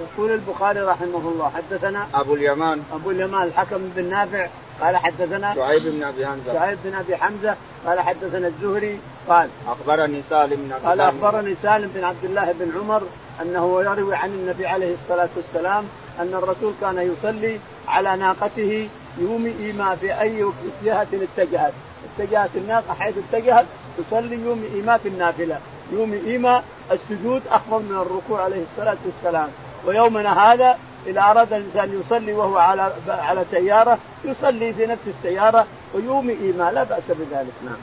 [0.00, 2.82] يقول البخاري رحمه الله حدثنا أبو اليمان.
[2.92, 4.46] أبو اليمان الحكم بن نافع
[4.80, 6.52] قال حدثنا شعيب بن أبي حمزة.
[6.52, 11.90] شعيب بن أبي حمزة قال حدثنا الزهري قال أخبرني سالم بن عبد قال أخبرني سالم
[11.94, 13.02] بن عبد الله بن عمر
[13.42, 15.84] أنه يروي عن النبي عليه الصلاة والسلام
[16.20, 18.88] أن الرسول كان يصلي على ناقته
[19.18, 20.44] يومئ ما في أي
[20.84, 21.72] جهة اتجهت.
[22.18, 23.66] اتجهت الناقة حيث اتجهت
[23.98, 25.58] يصلي يومئ ما في النافلة.
[25.92, 26.62] يومئ ما
[26.92, 29.48] السجود أفضل من الركوع عليه الصلاة والسلام.
[29.86, 36.52] ويومنا هذا اذا أراد الإنسان يصلي وهو على على سيارة يصلي في نفس السيارة ويومئ
[36.58, 37.76] ما لا بأس بذلك نعم.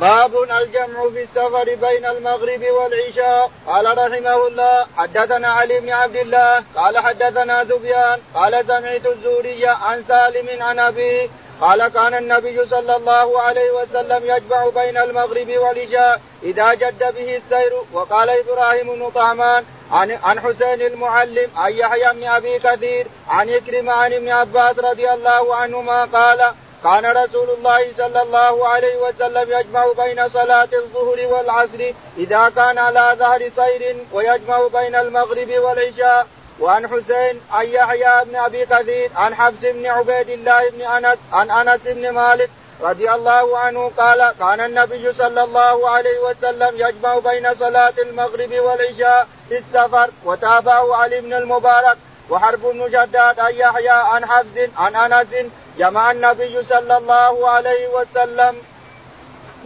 [0.00, 6.62] باب الجمع في السفر بين المغرب والعشاء قال رحمه الله حدثنا علي بن عبد الله
[6.76, 11.28] قال حدثنا سفيان قال سمعت الزوري عن سالم عن أبيه
[11.60, 17.72] قال كان النبي صلى الله عليه وسلم يجمع بين المغرب والعشاء إذا جد به السير
[17.92, 23.90] وقال إبراهيم بن طعمان عن عن حسين المعلم عن يحيى بن أبي كثير عن يكرم
[23.90, 26.52] عن ابن عباس رضي الله عنهما قال
[26.84, 33.16] كان رسول الله صلى الله عليه وسلم يجمع بين صلاة الظهر والعصر إذا كان على
[33.18, 36.26] ظهر سير ويجمع بين المغرب والعشاء.
[36.60, 41.50] وعن حسين عن يحيى بن أبي كثير عن حفص بن عبيد الله بن أنس عن
[41.50, 42.50] أنس بن مالك
[42.82, 49.28] رضي الله عنه قال كان النبي صلى الله عليه وسلم يجمع بين صلاة المغرب والعشاء
[49.48, 51.96] في السفر وتابعه علي بن المبارك
[52.30, 55.26] وحرب بن شداد عن يحيى عن حفص عن أنس
[55.78, 58.56] جمع النبي صلى الله عليه وسلم.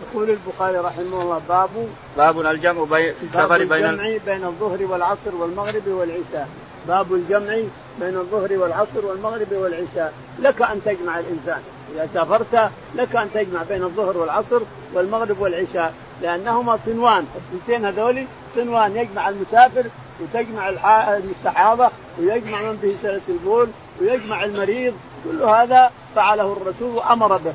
[0.03, 5.35] يقول البخاري رحمه الله باب باب الجمع بين في السفر بين الجمع بين الظهر والعصر
[5.35, 6.49] والمغرب والعشاء
[6.89, 7.57] باب الجمع
[8.01, 10.13] بين الظهر والعصر والمغرب والعشاء.
[10.39, 11.61] لك أن تجمع الإنسان.
[11.95, 14.61] إذا سافرت لك أن تجمع بين الظهر والعصر
[14.95, 17.27] والمغرب والعشاء لأنهما صنوان.
[17.37, 18.25] الثنتين هذول
[18.57, 18.97] صنوان.
[18.97, 19.85] يجمع المسافر
[20.21, 20.69] وتجمع
[21.17, 23.69] السحابه ويجمع من به سلس البول
[24.01, 24.95] ويجمع المريض.
[25.25, 27.53] كل هذا فعله الرسول وأمر به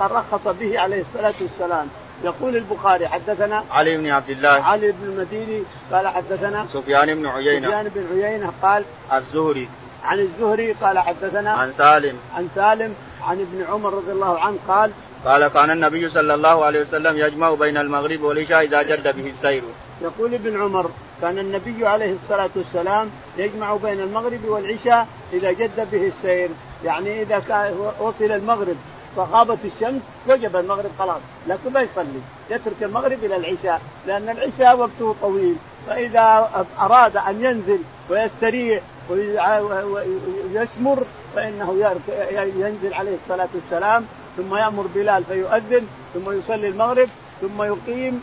[0.00, 1.88] رخص به عليه الصلاة والسلام.
[2.24, 4.48] يقول البخاري حدثنا علي بن عبد الله.
[4.48, 7.68] علي بن المديني قال حدثنا سفيان بن عيينة.
[7.68, 9.68] سفيان بن عيينة قال الزهري.
[10.04, 12.16] عن الزهري قال حدثنا عن سالم.
[12.36, 12.94] عن سالم
[13.28, 14.90] عن ابن عمر رضي الله عنه قال
[15.24, 19.62] قال كان النبي صلى الله عليه وسلم يجمع بين المغرب والعشاء إذا جد به السير.
[20.02, 26.12] يقول ابن عمر كان النبي عليه الصلاة والسلام يجمع بين المغرب والعشاء إذا جد به
[26.16, 26.50] السير،
[26.84, 27.42] يعني إذا
[28.00, 28.76] وصل المغرب.
[29.16, 31.20] فغابت الشمس وجب المغرب خلاص.
[31.46, 32.20] لكن ما يصلي.
[32.50, 35.56] يترك المغرب إلى العشاء لأن العشاء وقته طويل.
[35.86, 36.50] فإذا
[36.80, 37.78] أراد أن ينزل
[38.10, 38.82] ويستريح
[40.54, 41.96] ويسمر فإنه
[42.56, 44.04] ينزل عليه الصلاة والسلام
[44.36, 47.08] ثم يأمر بلال فيؤذن ثم يصلي المغرب.
[47.40, 48.22] ثم يقيم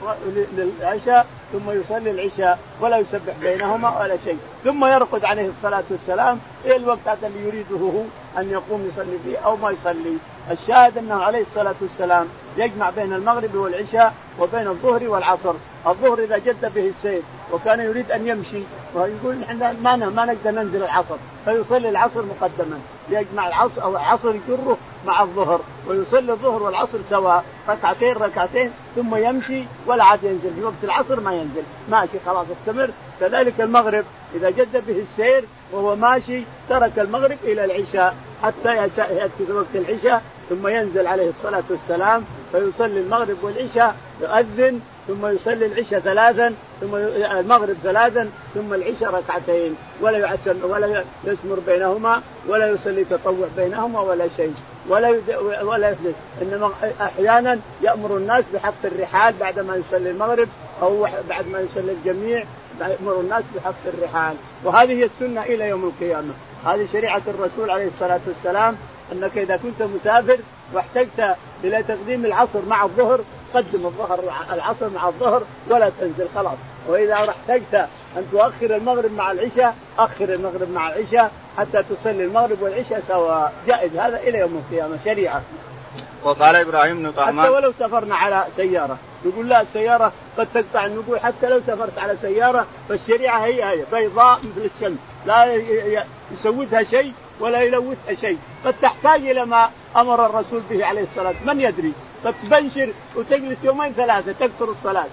[0.57, 4.37] للعشاء ثم يصلي العشاء ولا يسبح بينهما ولا شيء.
[4.63, 8.01] ثم يرقد عليه الصلاة والسلام إلى الوقت اللي يريده هو
[8.37, 10.17] أن يقوم يصلي فيه أو ما يصلي.
[10.51, 15.53] الشاهد أنه عليه الصلاة والسلام يجمع بين المغرب والعشاء وبين الظهر والعصر.
[15.87, 17.21] الظهر إذا جد به السير
[17.51, 18.63] وكان يريد أن يمشي
[18.95, 21.15] ويقول نحن ما ما نقدر ننزل العصر.
[21.45, 22.79] فيصلي العصر مقدما.
[23.09, 24.77] يجمع العصر أو العصر يجره
[25.07, 30.53] مع الظهر ويصلي الظهر والعصر سواء ركعتين ركعتين ثم يمشي ولا عاد ينزل.
[30.55, 31.63] في وقت العصر ما ينزل.
[31.91, 32.89] ماشي خلاص استمر.
[33.19, 39.51] كذلك المغرب إذا جد به السير وهو ماشي ترك المغرب إلى العشاء حتى يأتي في
[39.51, 46.53] وقت العشاء ثم ينزل عليه الصلاة والسلام فيصلي المغرب والعشاء يؤذن ثم يصلي العشاء ثلاثا
[46.81, 46.95] ثم
[47.39, 49.75] المغرب ثلاثا ثم العشاء ركعتين.
[50.01, 54.53] ولا يعسم ولا يسمر بينهما ولا يصلي تطوع بينهما ولا شيء.
[54.89, 55.19] ولا.
[55.61, 60.47] ولا يفلس إنما أحيانا يأمر الناس بحق الرحال بعد ما يصلي المغرب
[60.81, 62.43] أو بعد ما يصلي الجميع
[62.81, 64.35] يأمر الناس بحق الرحال.
[64.63, 66.33] وهذه هي السنة إلى يوم القيامة.
[66.65, 68.75] هذه شريعة الرسول عليه الصلاة والسلام
[69.11, 70.37] أنك إذا كنت مسافر
[70.73, 73.19] واحتجت إلى تقديم العصر مع الظهر
[73.53, 74.19] قدم الظهر
[74.53, 76.57] العصر مع الظهر ولا تنزل خلاص.
[76.87, 77.87] وإذا احتجت
[78.17, 83.97] أن تؤخر المغرب مع العشاء أخر المغرب مع العشاء حتى تصلي المغرب والعشاء سواء جائز.
[83.97, 85.41] هذا إلى يوم القيامة شريعة.
[86.23, 88.97] وقال إبراهيم بن طهمان حتى ولو سافرنا على سيارة.
[89.25, 94.39] يقول لا السيارة قد تقطع نقول حتى لو سافرت على سيارة فالشريعة هي هي بيضاء
[94.39, 94.97] مثل الشمس.
[95.25, 95.61] لا
[96.31, 98.37] يسودها شيء ولا يلوثها شيء.
[98.65, 101.93] قد تحتاج إلى ما أمر الرسول به عليه الصلاة من يدري؟
[102.25, 105.05] قد تبنشر وتجلس يومين ثلاثة تكسر الصلاة.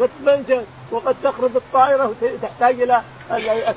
[0.00, 3.02] قد تبنشر وقد تخرب الطائرة وتحتاج إلى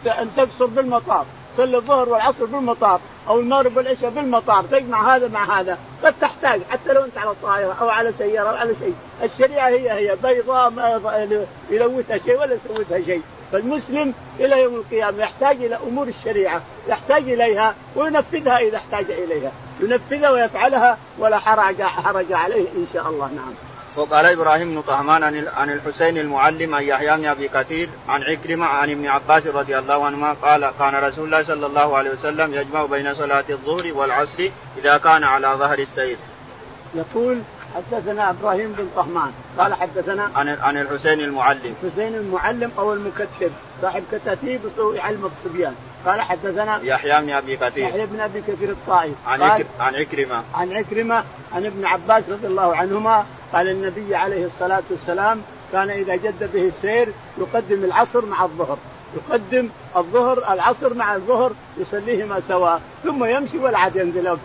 [0.05, 5.77] ان تقصر بالمطار تصلي الظهر والعصر بالمطار أو المغرب والعشاء بالمطار تجمع هذا مع هذا.
[6.03, 8.95] قد تحتاج حتى لو أنت على طائرة أو على سيارة أو على شيء.
[9.23, 11.37] الشريعة هي هي بيضاء ما
[11.69, 13.21] يلوثها شيء ولا يسودها شيء.
[13.51, 19.51] فالمسلم إلى يوم القيامة يحتاج إلى أمور الشريعة يحتاج إليها وينفذها إذا احتاج إليها.
[19.79, 23.27] ينفذها ويفعلها ولا حرج حرج عليه إن شاء الله.
[23.27, 23.53] نعم.
[23.97, 25.23] وقال إبراهيم بن طهمان
[25.57, 30.05] عن الحسين المعلم عن يحيى بن أبي كثير عن عكرمة عن ابن عباس رضي الله
[30.05, 34.97] عنهما قال كان رسول الله صلى الله عليه وسلم يجمع بين صلاة الظهر والعصر إذا
[34.97, 36.17] كان على ظهر السير.
[36.95, 37.41] يقول
[37.75, 41.75] حدثنا إبراهيم بن طهمان قال حدثنا عن عن الحسين المعلم.
[41.83, 43.51] الحسين المعلم أو المكتب
[43.81, 44.61] صاحب كتاتيب
[44.93, 45.75] يعلم الصبيان.
[46.05, 47.87] قال حدثنا يحيى بن أبي كثير.
[47.87, 49.13] يحيى بن أبي كثير الطائي.
[49.27, 49.41] عن
[49.79, 55.41] عن عكرمه عن عكرمه عن ابن عباس رضي الله عنهما قال النبي عليه الصلاة والسلام
[55.71, 58.77] كان إذا جد به السير يقدم العصر مع الظهر.
[59.15, 64.37] يقدم الظهر العصر مع الظهر يصليهما سواء ثم يمشي ولا عاد ينزل أو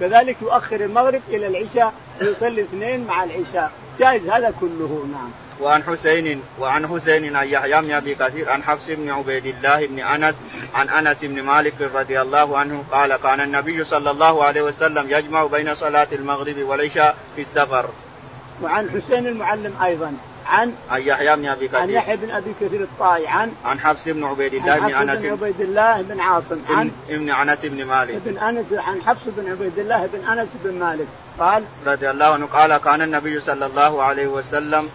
[0.00, 3.70] كذلك يؤخر المغرب إلى العشاء ويصلي اثنين مع العشاء.
[3.98, 5.30] جائز هذا كله نعم.
[5.60, 9.98] وعن حسين وعن حسين عن يحيى بن أبي كثير عن حفص بن عبيد الله بن
[9.98, 10.34] أنس
[10.74, 15.46] عن أنس بن مالك رضي الله عنه قال كان النبي صلى الله عليه وسلم يجمع
[15.46, 17.88] بين صلاة المغرب والعشاء في السفر.
[18.62, 20.14] وعن حسين المعلم أيضا.
[20.46, 21.80] عن عن يحيى بن أبي كثير.
[21.80, 25.20] عن يحيى بن أبي كثير الطائي عن عن حفص بن عبيد الله بن أنس.
[25.20, 28.14] بن عبيد الله بن عاصم عن ابن أنس بن مالك.
[28.14, 31.06] ابن أنس عن حفص بن عبيد الله بن أنس بن مالك.
[31.38, 34.90] قال رضي الله عنه قال كان النبي صلى الله عليه وسلم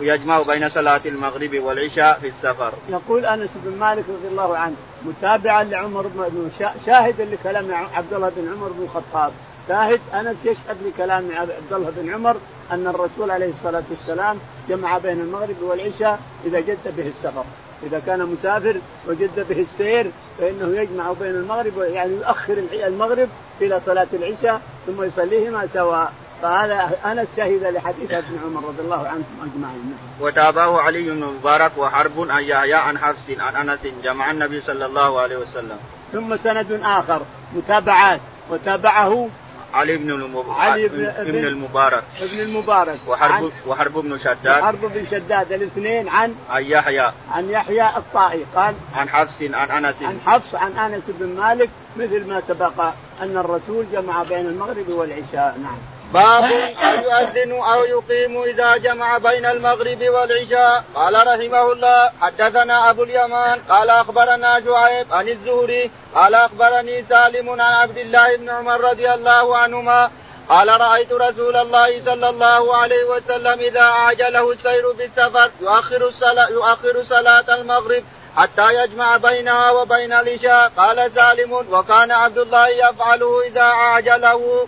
[0.00, 2.72] يجمع بين صلاة المغرب والعشاء في السفر.
[2.88, 6.50] يقول أنس بن مالك رضي الله عنه متابعا لعمر بن
[6.86, 9.32] شاهدا لكلام عبد الله بن عمر بن الخطاب.
[9.68, 12.36] شاهد أنس يشهد لكلام عبد الله بن عمر
[12.72, 14.38] أن الرسول عليه الصلاة والسلام
[14.72, 17.44] جمع بين المغرب والعشاء إذا جد به السفر،
[17.86, 18.76] إذا كان مسافر
[19.08, 23.28] وجد به السير فإنه يجمع بين المغرب يعني يؤخر المغرب
[23.60, 29.24] إلى صلاة العشاء ثم يصليهما سواء فهذا انس شهد لحديث ابن عمر رضي الله عنهم
[29.42, 29.94] أجمعين.
[30.20, 35.20] وتابعه علي بن مبارك وحرب عن يحيى عن حفص عن أنس جمع النبي صلى الله
[35.20, 35.76] عليه وسلم.
[36.12, 37.22] ثم سند آخر
[37.54, 39.28] متابعات وتابعه
[39.74, 40.58] علي بن المبارك.
[40.58, 42.04] علي بن, ابن المبارك.
[42.20, 42.98] ابن المبارك.
[43.08, 44.62] وحرب وحرب بن شداد.
[44.62, 47.12] وحرب بن شداد الاثنين عن عن يحيى.
[47.32, 50.02] عن يحيى الطائي قال عن حفص عن أنس.
[50.02, 52.84] عن حفص عن أنس بن مالك مثل ما سبق
[53.22, 55.58] أن الرسول جمع بين المغرب والعشاء.
[55.62, 55.78] نعم.
[56.12, 56.44] باب
[56.82, 60.84] أن يؤذن أو يقيم إذا جمع بين المغرب والعشاء.
[60.94, 67.60] قال رحمه الله حدثنا أبو اليمان قال أخبرنا شعيب عن الزهري قال أخبرني سالم عن
[67.60, 70.10] عبد الله بن عمر رضي الله عنهما
[70.48, 77.04] قال رأيت رسول الله صلى الله عليه وسلم إذا أعجله السير بالسفر يؤخر الصلاة يؤخر
[77.08, 78.04] صلاة المغرب
[78.36, 80.72] حتى يجمع بينها وبين العشاء.
[80.76, 84.66] قال سالم وكان عبد الله يفعله إذا أعجله.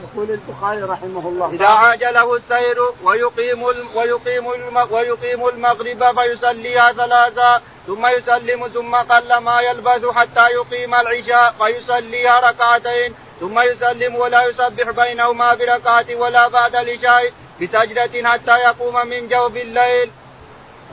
[0.00, 1.50] يقول البخاري رحمه الله.
[1.50, 3.62] إذا عاجله السير ويقيم
[3.94, 4.46] ويقيم
[4.90, 13.14] ويقيم المغرب فيصليها ثلاثا ثم يسلم ثم قل ما يلبث حتى يقيم العشاء فيصليها ركعتين
[13.40, 20.10] ثم يسلم ولا يسبح بينهما بركعة ولا بعد العشاء بسجدة حتى يقوم من جوف الليل.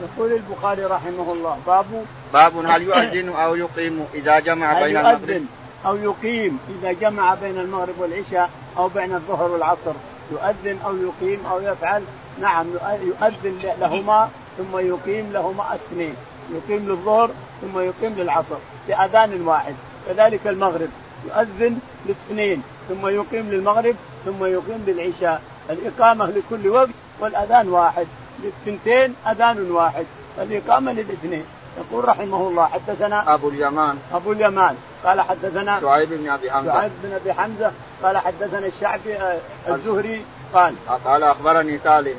[0.00, 1.58] يقول البخاري رحمه الله.
[1.66, 5.46] باب باب هل يؤذن أو يقيم إذا جمع بين المغرب؟
[5.86, 9.92] أو يقيم إذا جمع بين المغرب والعشاء أو بين الظهر والعصر.
[10.32, 12.02] يؤذن أو يقيم أو يفعل.
[12.40, 12.66] نعم
[13.02, 16.14] يؤذن لهما ثم يقيم لهما اثنين
[16.54, 18.56] يقيم للظهر ثم يقيم للعصر
[18.88, 19.74] بأذان واحد.
[20.08, 20.88] كذلك المغرب.
[21.26, 25.42] يؤذن لاثنين ثم يقيم للمغرب ثم يقيم للعشاء.
[25.70, 26.88] الإقامة لكل وقت
[27.20, 28.06] والأذان واحد.
[28.42, 30.06] للثنتين أذان واحد.
[30.36, 31.44] فالاقامه للاثنين.
[31.80, 33.98] يقول رحمه الله حدثنا أبو اليمان.
[34.14, 34.76] أبو اليمان.
[35.04, 36.72] قال حدثنا شعيب بن أبي حمزة.
[36.72, 37.70] شعيب بن أبي حمزة.
[38.02, 39.38] قال حدثنا الشعبي آه،
[39.68, 40.24] الزهري.
[40.54, 42.16] قال قال أخبرني سالم.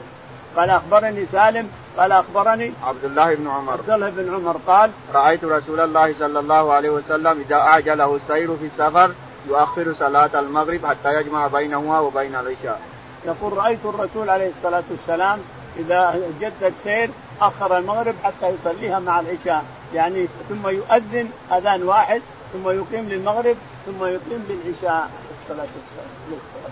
[0.58, 3.74] قال أخبرني سالم قال أخبرني عبد الله بن عمر.
[3.74, 8.56] عبد الله بن عمر قال رأيت رسول الله صلى الله عليه وسلم إذا أعجله السير
[8.56, 9.12] في السفر
[9.48, 12.82] يؤخر صلاة المغرب حتى يجمع بينهما وبين العشاء.
[13.26, 15.40] يقول رأيت الرسول عليه الصلاة والسلام
[15.80, 17.10] إذا جد السير
[17.42, 19.64] أخر المغرب حتى يصليها مع العشاء.
[19.94, 22.22] يعني ثم يؤذن أذان واحد
[22.54, 23.56] ثم يقيم للمغرب
[23.86, 25.10] ثم يقيم للعشاء.
[25.42, 26.72] الصلاة والسلام.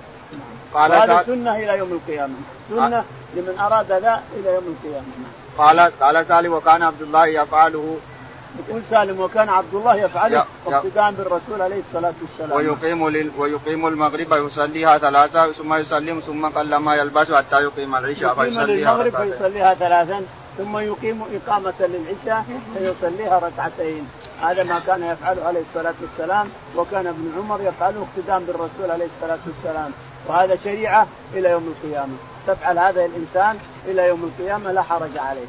[0.74, 2.34] قال هذا سنة إلى يوم القيامة.
[2.70, 3.04] سنة
[3.36, 5.06] لمن أراد ذا إلى يوم القيامة.
[5.58, 7.98] قال قال سالم وكان عبد الله يفعله
[8.60, 12.58] يقول سالم وكان عبد الله يفعله اقتداء بالرسول عليه الصلاة والسلام.
[12.58, 13.32] ويقيم لل...
[13.38, 19.16] ويقيم المغرب يصليها ثلاثا ثم يسلم ثم قل ما يلبس حتى يقيم العشاء يقيم للمغرب
[19.16, 20.24] فيصليها ثلاثا
[20.58, 22.46] ثم يقيم إقامة للعشاء
[22.78, 24.08] فيصليها ركعتين.
[24.42, 29.40] هذا ما كان يفعله عليه الصلاة والسلام وكان ابن عمر يفعله اقتداء بالرسول عليه الصلاة
[29.48, 29.92] والسلام.
[30.28, 32.14] وهذا شريعة إلى يوم القيامة.
[32.48, 35.48] تفعل هذا الإنسان إلى يوم القيامة لا حرج عليه.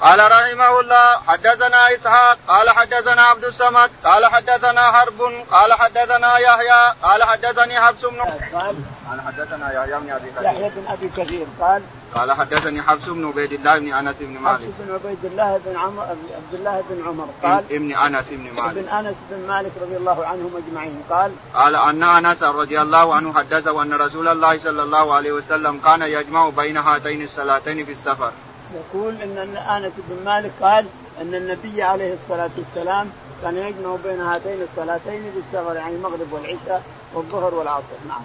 [0.00, 6.92] قال رحمه الله حدثنا إسحاق قال حدثنا عبد الصمد قال حدثنا حرب قال حدثنا يحيى
[7.02, 8.76] قال حدثني حفص بن قال
[9.08, 10.42] قال حدثنا يحيى بن أبي كثير.
[10.42, 11.82] يحيى بن أبي كثير قال
[12.14, 14.60] قال حدثني حفص بن عبيد الله بن أنس بن مالك.
[14.60, 18.78] حفص بن عبيد الله بن عمر عبد الله بن عمر قال ابن أنس بن مالك.
[18.78, 23.34] ابن أنس بن مالك رضي الله عنهم أجمعين قال قال أن أنس رضي الله عنه
[23.34, 28.32] حدثه أن رسول الله صلى الله عليه وسلم كان يجمع بين هاتين الصلاتين في السفر.
[28.74, 30.86] يقول إن آنس بن مالك قال
[31.20, 33.10] إن النبي عليه الصلاة والسلام
[33.42, 36.82] كان يجمع بين هاتين الصلاتين بالسفر يعني المغرب والعشاء
[37.14, 38.22] والظهر والعصر نعم.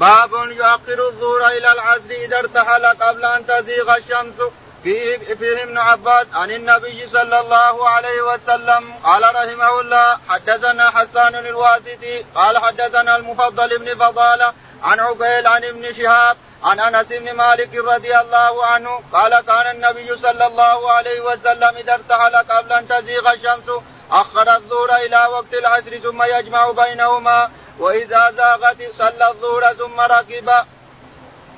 [0.00, 4.34] باب يؤخر الظهر إلى العصر إذا ارتحل قبل أن تزيغ الشمس
[4.82, 11.34] فيه, فيه ابن عباس عن النبي صلى الله عليه وسلم قال رحمه الله حدثنا حسان
[11.34, 17.74] الواسطي قال حدثنا المفضل بن فضالة عن عقيل عن ابن شهاب عن أنس بن مالك
[17.74, 23.32] رضي الله عنه قال كان النبي صلى الله عليه وسلم إذا ارتحل قبل أن تزيغ
[23.32, 23.68] الشمس
[24.10, 30.50] أخر الظهر إلى وقت العصر ثم يجمع بينهما وإذا زاغت صلى الظهر ثم ركب.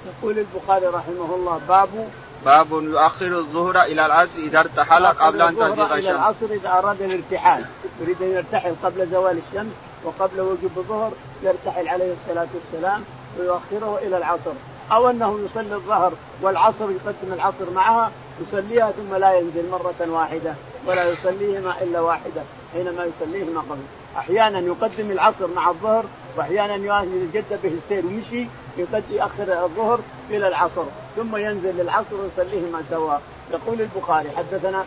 [0.07, 2.09] يقول البخاري رحمه الله باب
[2.45, 5.93] باب يؤخر الظهر إلى العصر إذا ارتحل قبل أن تزيغ الشمس.
[5.93, 7.65] إلى العصر إذا أراد الارتحال.
[8.01, 9.73] يريد أن يرتحل قبل زوال الشمس
[10.05, 13.05] وقبل وجوب الظهر يرتحل عليه الصلاة والسلام
[13.39, 14.53] ويؤخره إلى العصر.
[14.93, 20.55] أو أنه يصلي الظهر والعصر يقدم العصر معها يصليها ثم لا ينزل مرة واحدة
[20.87, 23.83] ولا يصليهما إلا واحدة حينما يصليهما قبل.
[24.17, 26.05] أحيانا يقدم العصر مع الظهر
[26.37, 28.47] وأحيانا يجد به السير ومشي
[29.11, 30.85] يأخر الظهر إلى العصر
[31.17, 34.85] ثم ينزل للعصر ويصليهما سواء يقول البخاري حدثنا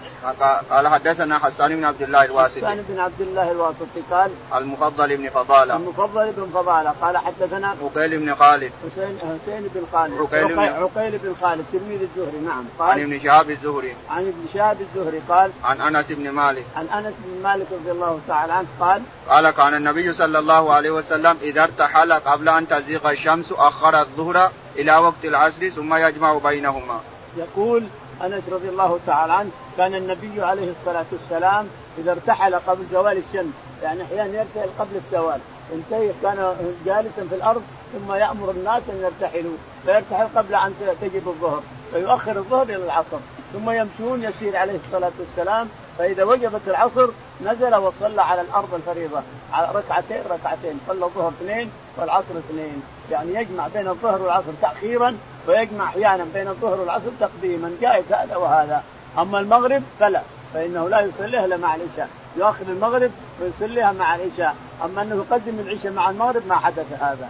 [0.70, 2.60] قال حدثنا حسان بن عبد الله الواسطي.
[2.60, 5.76] حسان بن عبد الله الواسطي قال المفضل بن فضالة.
[5.76, 6.94] المفضل بن فضالة.
[7.02, 8.72] قال حدثنا عقيل بن خالد.
[8.92, 10.14] حسين حسين بن خالد.
[10.22, 12.66] عقيل بن عقيل بن خالد تلميذ الزهري نعم.
[12.80, 13.96] قال عن ابن شهاب الزهري.
[14.10, 16.66] عن ابن شهاب الزهري قال عن أنس بن مالك.
[16.76, 20.92] عن أنس بن مالك رضي الله تعالى عنه قال قال كان النبي صلى الله عليه
[20.92, 27.00] وسلم إذا ارتحل قبل أن تزيغ الشمس أخر الظهر إلى وقت العصر ثم يجمع بينهما.
[27.38, 27.84] يقول
[28.26, 33.54] انس رضي الله تعالى عنه كان النبي عليه الصلاة والسلام إذا ارتحل قبل زوال الشمس
[33.84, 35.40] يعني أحيانا يرتحل قبل الزوال.
[35.74, 37.62] انتهي كان جالسا في الأرض
[37.94, 43.18] ثم يأمر الناس أن يرتحلوا فيرتحل قبل أن تجب الظهر فيؤخر الظهر إلى العصر
[43.54, 47.10] ثم يمشون يسير عليه الصلاة والسلام فإذا وجبت العصر
[47.46, 49.22] نزل وصلى على الأرض الفريضة
[49.54, 52.84] على ركعتين ركعتين صلى الظهر اثنين والعصر اثنين.
[53.12, 57.72] يعني يجمع بين الظهر والعصر تاخيرا ويجمع أحيانا بين الظهر والعصر تقديما.
[57.82, 58.84] جائز هذا وهذا.
[59.18, 60.22] أما المغرب فلا
[60.54, 62.10] فإنه لا يصليها إلا مع العشاء.
[62.38, 64.56] يؤخر المغرب ويصليها مع العشاء.
[64.86, 67.30] أما أنه يقدم العشاء مع المغرب ما حدث هذا.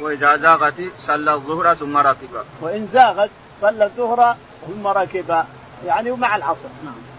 [0.00, 2.30] وإذا زاغت صلى الظهر ثم ركب.
[2.60, 3.30] وإن زاغت
[3.62, 5.44] صلى الظهر ثم ركب.
[5.86, 6.68] يعني مع العصر.
[6.84, 7.15] نعم.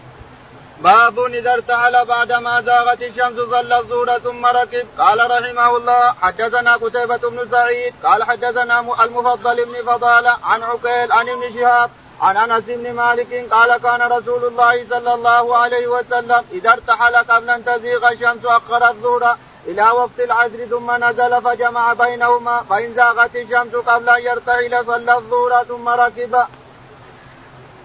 [0.80, 4.86] باب إذا ارتحل بعدما زاغت الشمس صلى الظهر ثم ركب.
[4.98, 11.28] قال رحمه الله حدثنا قتيبة بن سعيد قال حدثنا المفضل بن فضالة عن عقيل عن
[11.28, 16.72] ابن شهاب عن أنس بن مالك قال كان رسول الله صلى الله عليه وسلم إذا
[16.72, 22.94] ارتحل قبل أن تزيغ الشمس اخر الظهر إلى وقت العصر ثم نزل فجمع بينهما فإن
[22.94, 26.36] زاغت الشمس قبل أن يرتحل صلى الظهر ثم ركب.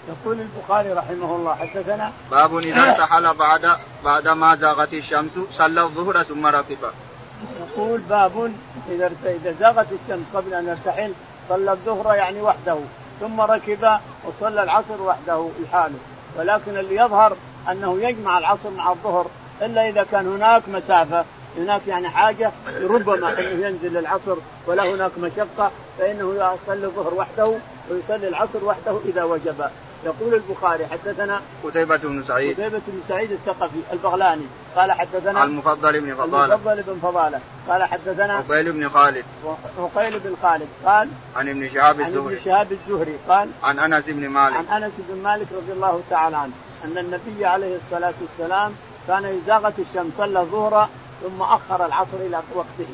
[0.09, 6.23] يقول البخاري رحمه الله حدثنا باب إذا ارتحل بعد بعد ما زاغت الشمس صلى الظهر
[6.23, 6.77] ثم ركب.
[7.59, 8.53] يقول باب
[8.89, 11.13] إذا إذا زاغت الشمس قبل أن يرتحل
[11.49, 12.77] صلى الظهر يعني وحده
[13.19, 15.99] ثم ركب وصلى العصر وحده لحاله.
[16.37, 17.35] ولكن اللي يظهر
[17.71, 19.27] أنه يجمع العصر مع الظهر
[19.61, 21.25] إلا إذا كان هناك مسافة
[21.57, 22.51] هناك يعني حاجة
[22.81, 24.35] ربما أنه ينزل العصر
[24.67, 27.53] ولا هناك مشقة فإنه يصلي الظهر وحده
[27.91, 29.65] ويصلي العصر وحده إذا وجب.
[30.05, 32.53] يقول البخاري حدثنا قتيبة بن سعيد.
[32.53, 34.45] قتيبة بن سعيد الثقفي البغلاني.
[34.75, 36.55] قال حدثنا المفضل بن فضالة.
[36.55, 37.39] المفضل بن فضالة.
[37.69, 39.25] قال حدثنا عقيل بن خالد.
[39.79, 40.67] عقيل بن خالد.
[40.85, 42.35] قال عن ابن شهاب عن الزهري.
[42.35, 43.17] ابن شهاب الزهري.
[43.29, 44.55] قال عن أنس بن مالك.
[44.57, 46.53] عن أنس بن مالك رضي الله تعالى عنه.
[46.85, 48.73] أن النبي عليه الصلاة والسلام
[49.07, 50.89] كان اذا زاغت الشمس صلى الظهر
[51.23, 52.87] ثم أخر العصر إلى وقته.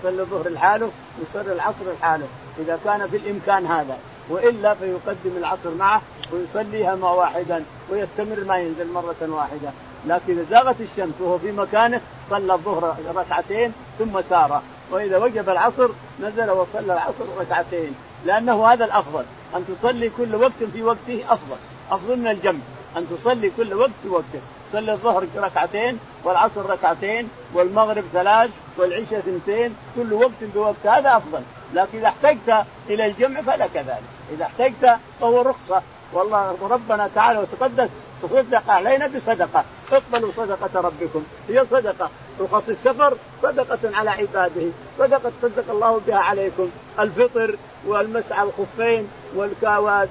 [0.00, 2.28] يصلي الظهر لحاله ويصلي العصر لحاله.
[2.58, 3.98] إذا كان في الإمكان هذا.
[4.30, 6.02] وإلا فيقدم العصر معه
[6.32, 9.70] ويصليها مع واحدا ويستمر ما ينزل مرة واحدة.
[10.06, 12.00] لكن إذا زاغت الشمس وهو في مكانه
[12.30, 14.62] صلى الظهر ركعتين ثم سار.
[14.90, 15.88] وإذا وجب العصر
[16.20, 17.94] نزل وصلى العصر ركعتين.
[18.24, 19.24] لأنه هذا الأفضل.
[19.56, 21.56] أن تصلي كل وقت في وقته أفضل.
[21.90, 22.60] أفضل من الجمع.
[22.96, 24.40] أن تصلي كل وقت في وقته.
[24.72, 29.76] صلي الظهر ركعتين والعصر ركعتين والمغرب ثلاث والعشاء اثنتين.
[29.96, 31.40] كل وقت بوقت هذا أفضل.
[31.74, 35.82] لكن إذا احتجت إلى الجمع فلا كذلك إذا احتجت فهو رخصة.
[36.12, 37.88] والله ربنا تعالى وتقدس
[38.22, 39.64] تصدق علينا بصدقة.
[39.92, 41.24] اقبلوا صدقة ربكم.
[41.48, 42.10] هي صدقة.
[42.40, 44.70] رخص السفر صدقة على عباده.
[44.98, 46.70] صدقة صدق الله بها عليكم.
[46.98, 47.56] الفطر
[47.86, 50.08] والمسعى الخفين والكاوات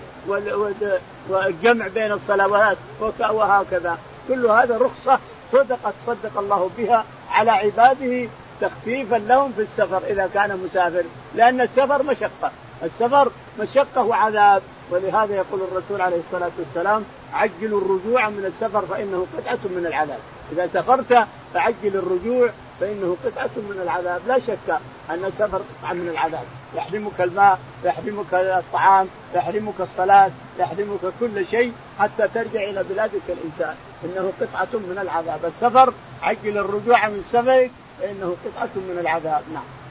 [1.29, 2.77] والجمع بين الصلوات
[3.19, 3.97] وهكذا.
[4.27, 5.19] كل هذا رخصة
[5.51, 8.29] صدقة صدق الله بها على عباده
[8.61, 11.03] تخفيفا لهم في السفر إذا كان مسافر.
[11.35, 12.51] لأن السفر مشقة.
[12.83, 14.61] السفر مشقة وعذاب.
[14.91, 17.03] ولهذا يقول الرسول عليه الصلاة والسلام
[17.33, 20.19] عجلوا الرجوع من السفر فإنه قطعة من العذاب.
[20.51, 22.49] إذا سافرت فعجل الرجوع
[22.79, 24.21] فإنه قطعة من العذاب.
[24.27, 26.43] لا شك أن السفر قطعة من العذاب.
[26.75, 33.75] يحرمك الماء يحرمك الطعام يحرمك الصلاة يحرمك كل شيء حتى ترجع إلى بلادك الإنسان.
[34.05, 35.45] إنه قطعة من العذاب.
[35.45, 39.43] السفر عجل الرجوع من سفرك فإنه قطعة من العذاب.
[39.53, 39.84] نعم.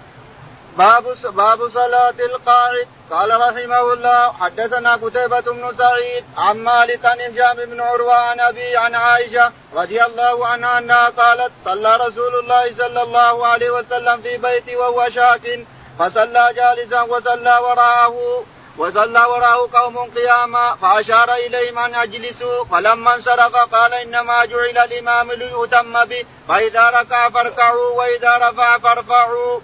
[0.79, 2.89] باب باب صلاة القاعد.
[3.11, 8.77] قال رحمه الله حدثنا قتيبة بن سعيد عن مالك عن هشام بن عروة عن أبي
[8.77, 14.37] عن عائشة رضي الله عنها أنها قالت صلى رسول الله صلى الله عليه وسلم في
[14.37, 15.67] بيتي وهو شاك
[15.99, 18.45] فصلى جالسا وصلى وراءه.
[18.79, 22.65] وصلى وراءه قوم قياما فأشار إليهم أن أجلسوا.
[22.65, 29.61] فلما انصرف قال إنما جعل الإمام ليؤتم به فإذا ركع فاركعوا وإذا رفع فارفعوا.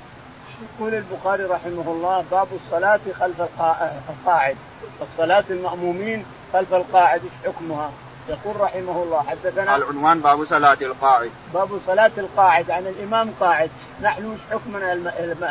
[0.61, 3.41] يقول البخاري رحمه الله باب الصلاة خلف
[4.11, 4.57] القاعد.
[5.03, 7.91] الصلاة المأمومين خلف القاعد إيش حكمها؟
[8.29, 11.31] يقول رحمه الله حدثنا العنوان باب صلاة القاعد.
[11.55, 13.71] باب صلاة القاعد عن الإمام قاعد.
[14.03, 14.93] نحن إيش حكمنا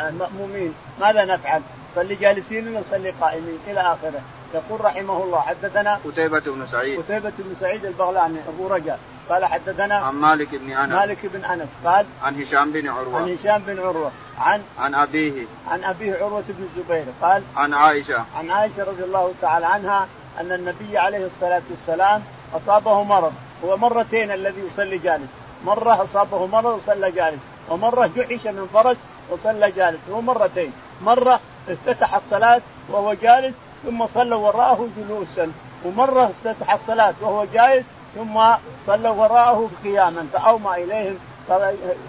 [0.08, 1.62] المأمومين؟ ماذا نفعل؟
[1.96, 4.20] صلي جالسين ونصلي قائمين؟ إلى آخره.
[4.54, 7.00] يقول رحمه الله حدثنا قتيبة بن سعيد.
[7.00, 8.98] قتيبة بن سعيد البغلاني أبو رجاء
[9.30, 10.92] قال حدثنا عن مالك بن أنس.
[10.92, 13.22] مالك بن أنس قال عن هشام بن عروة.
[13.22, 14.10] عن هشام بن عروة.
[14.38, 15.46] عن عن أبيه.
[15.70, 18.24] عن أبيه عروة بن الزبير قال عن عائشة.
[18.36, 20.06] عن عائشة رضي الله تعالى عنها
[20.40, 22.22] أن النبي عليه الصلاة والسلام
[22.54, 23.32] أصابه مرض.
[23.64, 25.28] هو مرتين الذي يصلي جالس.
[25.64, 27.40] مرة أصابه مرض وصلى جالس.
[27.68, 28.96] ومرة جحش من فرس
[29.30, 30.00] وصلى جالس.
[30.10, 30.72] هو مرتين.
[31.02, 33.54] مرة افتتح الصلاة وهو جالس
[33.84, 35.52] ثم صلى وراءه جلوسا.
[35.84, 37.84] ومرة افتتح الصلاة وهو جالس
[38.14, 38.40] ثم
[38.86, 41.62] صلوا وراءه قياما فاومى إليهم قال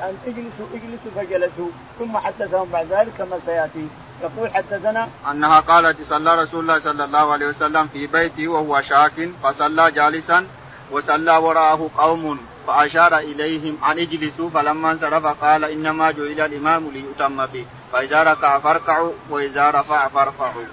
[0.04, 3.88] ان اجلسوا اجلسوا فجلسوا ثم حدثهم بعد ذلك كما سيأتي
[4.24, 9.30] يقول حدثنا أنها قالت صلى رسول الله صلى الله عليه وسلم في بيته وهو شاك
[9.44, 10.48] فصلى جالسا
[10.92, 17.66] وصلى وراءه قوم فأشار إليهم أن اجلسوا فلما انصرف قال إنما جعل الإمام ليؤتم به
[17.94, 20.64] فإذا ركع فاركعوا وإذا رفع فارفعوا.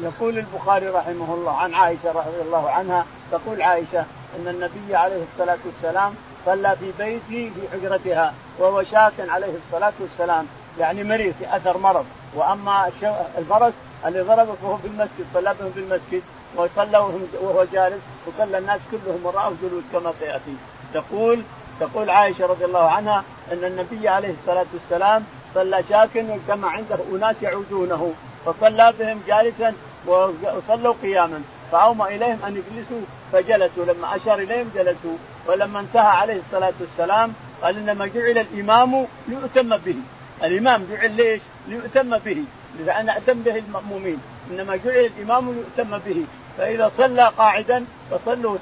[0.00, 4.04] يقول البخاري رحمه الله عن عائشة رضي الله عنها تقول عائشة
[4.36, 6.14] إن النبي عليه الصلاة والسلام
[6.46, 10.46] صلى في بيته في حجرتها وهو شاك عليه الصلاة والسلام.
[10.78, 12.06] يعني مريض في اثر مرض.
[12.34, 12.90] وأما
[13.38, 13.72] الفرس
[14.06, 16.22] اللي ضربه فهو في المسجد صلى بهم في المسجد
[16.56, 16.98] وصلى
[17.42, 20.56] وهو جالس وصلى الناس كلهم وراءه جلوس كما سيأتي.
[20.94, 21.42] تقول
[21.80, 25.24] تقول عائشة رضي الله عنها إن النبي عليه الصلاة والسلام
[25.54, 28.12] صلى شاكا واجتمع عنده أناس يعودونه.
[28.46, 29.74] فصلى بهم جالسا
[30.06, 31.42] وصلوا قياما.
[31.72, 33.00] فأومى إليهم أن يجلسوا
[33.32, 35.16] فجلسوا لما أشار إليهم جلسوا
[35.46, 39.96] ولما انتهى عليه الصلاة والسلام قال إنما جعل الإمام ليؤتم به.
[40.44, 42.44] الإمام جعل ليش؟ ليؤتم به
[42.86, 44.18] لأن أتم به المأمومين.
[44.50, 46.24] إنما جعل الإمام ليؤتم به.
[46.58, 48.56] فإذا صلى قاعدا فصلوا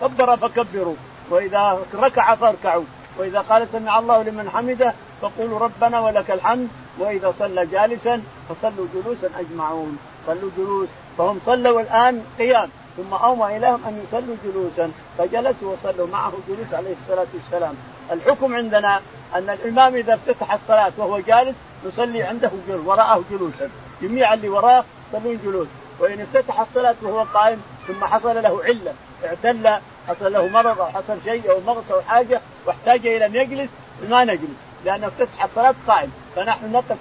[0.00, 0.94] كبر فكبروا.
[1.30, 2.84] وإذا ركع فاركعوا.
[3.18, 6.68] وإذا قال سمع الله لمن حمده فقولوا ربنا ولك الحمد.
[6.98, 9.98] وإذا صلى جالسا فصلوا جلوسا أجمعون.
[10.26, 10.88] صلوا جلوس.
[11.18, 12.68] فهم صلوا الآن قيام.
[13.00, 17.74] ثم اومى إليهم أن يصلوا جلوسا فجلسوا وصلوا معه جلوس عليه الصلاة والسلام.
[18.12, 19.00] الحكم عندنا
[19.34, 23.70] أن الإمام إذا افتتح الصلاة وهو جالس نصلي عنده جلوس وراءه جلوسا.
[24.02, 25.68] جميع اللي وراه يصلون جلوس.
[25.98, 28.92] وإن افتتح الصلاة وهو قائم ثم حصل له علة
[29.24, 33.70] اعتل حصل له مرض أو حصل شيء أو مغص أو حاجة واحتاج إلى أن يجلس
[34.08, 36.12] ما نجلس لأنه افتتح الصلاة قائم.
[36.36, 36.96] فنحن نقف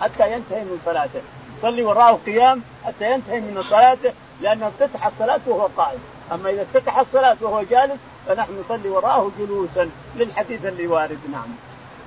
[0.00, 1.20] حتى ينتهي من صلاته.
[1.58, 4.12] نصلي وراءه قيام حتى ينتهي من صلاته
[4.42, 6.00] لأنه افتتح الصلاة وهو قائم.
[6.32, 11.48] أما إذا افتتح الصلاة وهو جالس فنحن نصلي وراءه جلوسا للحديث اللي وارد نعم.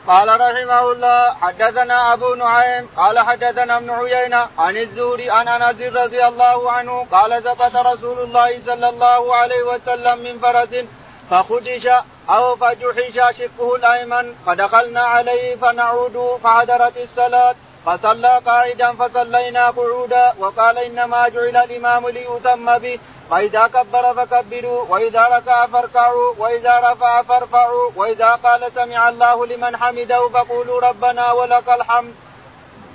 [0.07, 6.27] قال رحمه الله حدثنا أبو نعيم قال حدثنا ابن عيينة عن الزهري عن أنس رضي
[6.27, 10.85] الله عنه قال سقط رسول الله صلى الله عليه وسلم من فرس
[11.29, 11.87] فخدش
[12.29, 17.55] أو فجحش شقه الأيمن فدخلنا عليه فنعود فحضرت الصلاة.
[17.85, 22.99] فصلى قاعدا فصلينا قعودا وقال إنما جعل الإمام ليتم به.
[23.31, 30.29] فإذا كبر فكبروا وإذا ركع فاركعوا وإذا رفع فارفعوا وإذا قال سمع الله لمن حمده
[30.29, 32.13] فقولوا ربنا ولك الحمد.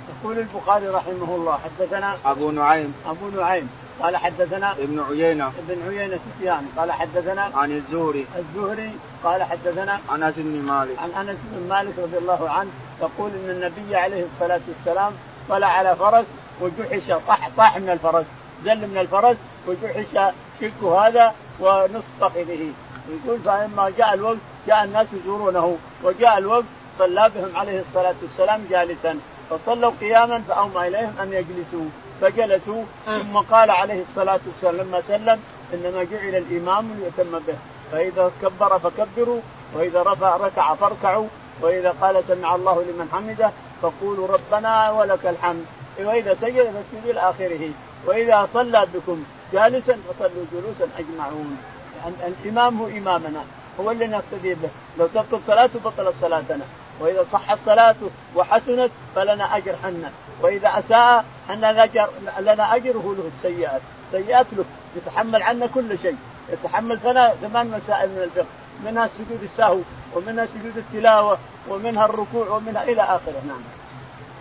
[0.09, 2.95] يقول البخاري رحمه الله حدثنا أبو نعيم.
[3.05, 3.86] أبو نعيم.
[4.01, 5.47] قال حدثنا ابن عيينة.
[5.47, 6.67] ابن عيينة سفيان.
[6.77, 8.25] قال حدثنا عن الزهري.
[8.37, 8.91] الزهري.
[9.23, 10.99] قال حدثنا عن أنس بن مالك.
[10.99, 12.69] عن أنس بن مالك رضي الله عنه
[13.01, 15.13] يقول إن النبي عليه الصلاة والسلام
[15.49, 16.25] طلع على فرس
[16.61, 18.25] وجحش طاح طاح من الفرس
[18.65, 19.37] زل من الفرس
[19.67, 22.71] وجحش شقه هذا ونصف فخذه.
[23.09, 24.37] يقول فلما جاء الوقت
[24.67, 26.65] جاء الناس يزورونه وجاء الوقت
[26.99, 29.19] صلى بهم عليه الصلاة والسلام جالسا
[29.49, 31.89] فصلوا قياما فأومى إليهم أن يجلسوا.
[32.21, 35.39] فجلسوا ثم قال عليه الصلاة والسلام لما سلم
[35.73, 37.55] إنما جعل الإمام ليتم به.
[37.91, 39.41] فإذا كبر فكبروا
[39.73, 41.27] وإذا رفع ركع فاركعوا
[41.61, 43.51] وإذا قال سمع الله لمن حمده
[43.81, 45.65] فقولوا ربنا ولك الحمد.
[45.99, 47.69] وإذا سجد فاسجدوا إلى آخره.
[48.05, 51.57] وإذا صلى بكم جالسا فصلوا جلوسا أجمعون.
[52.03, 53.43] يعني الإمام هو إمامنا
[53.79, 54.69] هو اللي نقتدي به.
[54.99, 56.65] لو تبطل صلاته بطلت صلاتنا
[56.99, 60.11] وإذا صحت صلاته وحسنت فلنا أجر حنا.
[60.41, 63.81] وإذا أساء حنا اجر لنا أجره له السيئات
[64.11, 64.65] سيئات له.
[64.95, 66.17] يتحمل عنا كل شيء.
[66.49, 66.99] يتحمل
[67.41, 68.45] ثمان مسائل من الفقه.
[68.85, 69.79] منها سجود السهو
[70.15, 71.37] ومنها سجود التلاوة
[71.69, 73.41] ومنها الركوع ومنها إلى آخره.
[73.47, 73.61] نعم.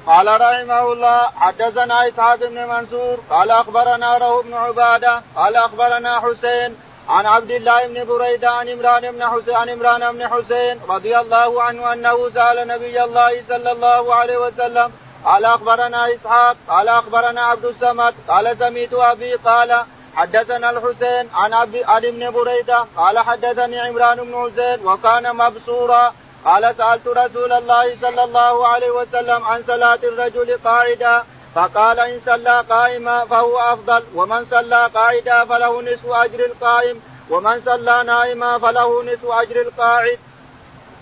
[0.07, 6.77] قال رحمه الله حدثنا إسحاق بن منصور قال أخبرنا روح بن عبادة قال أخبرنا حسين
[7.09, 11.63] عن عبد الله بن بريدة عن عمران بن حسين عن عمران بن حسين رضي الله
[11.63, 14.93] عنه أنه سأل نبي الله صلى الله عليه وسلم
[15.25, 19.83] قال أخبرنا إسحاق قال أخبرنا عبد الصمد قال سميت أبي قال
[20.17, 26.13] حدثنا الحسين عن عبد عن ابن بريدة قال حدثني عمران بن حسين وكان مبصورا
[26.45, 31.23] قال سألت رسول الله صلى الله عليه وسلم عن صلاة الرجل قاعدا
[31.57, 37.01] فقال إن صلى قائما فهو أفضل ومن صلى قاعدا فله نصف أجر القائم
[37.31, 40.19] ومن صلى نائما فله نصف أجر القاعد.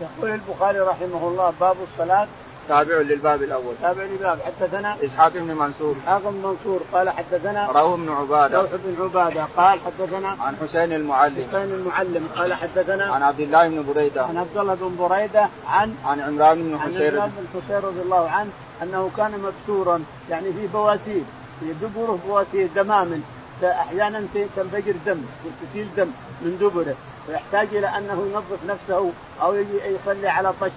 [0.00, 2.26] يقول البخاري رحمه الله باب الصلاة
[2.68, 3.74] تابع للباب الأول.
[3.82, 4.38] تابع للباب.
[4.40, 5.96] حدثنا إسحاق بن منصور.
[6.04, 8.60] إسحاق بن منصور قال حدثنا روح بن عبادة.
[8.60, 11.46] روح بن عبادة قال حدثنا عن حسين المعلم.
[11.48, 14.24] حسين المعلم قال حدثنا عن عبد الله بن بريدة.
[14.26, 17.14] عن عبد الله بن بريدة عن عن عمران بن عن حسين.
[17.14, 18.50] عمران بن حسين رضي الله عنه
[18.82, 21.22] أنه كان مبتورا يعني في بواسير
[21.60, 23.22] في دبره بواسير دمام
[23.64, 25.20] أحيانا تنفجر دم
[25.62, 26.10] تسيل دم
[26.42, 26.94] من دبره
[27.28, 29.10] ويحتاج إلى أنه ينظف نفسه
[29.42, 29.54] أو
[29.86, 30.70] يصلي على طش.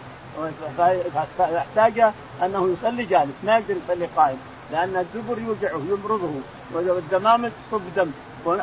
[1.37, 1.99] فيحتاج
[2.43, 4.37] أنه يصلي جالس ما يقدر يصلي قائم
[4.71, 6.33] لأن الدبر يوجعه يمرضه
[6.73, 8.11] والدمامل تصب دم.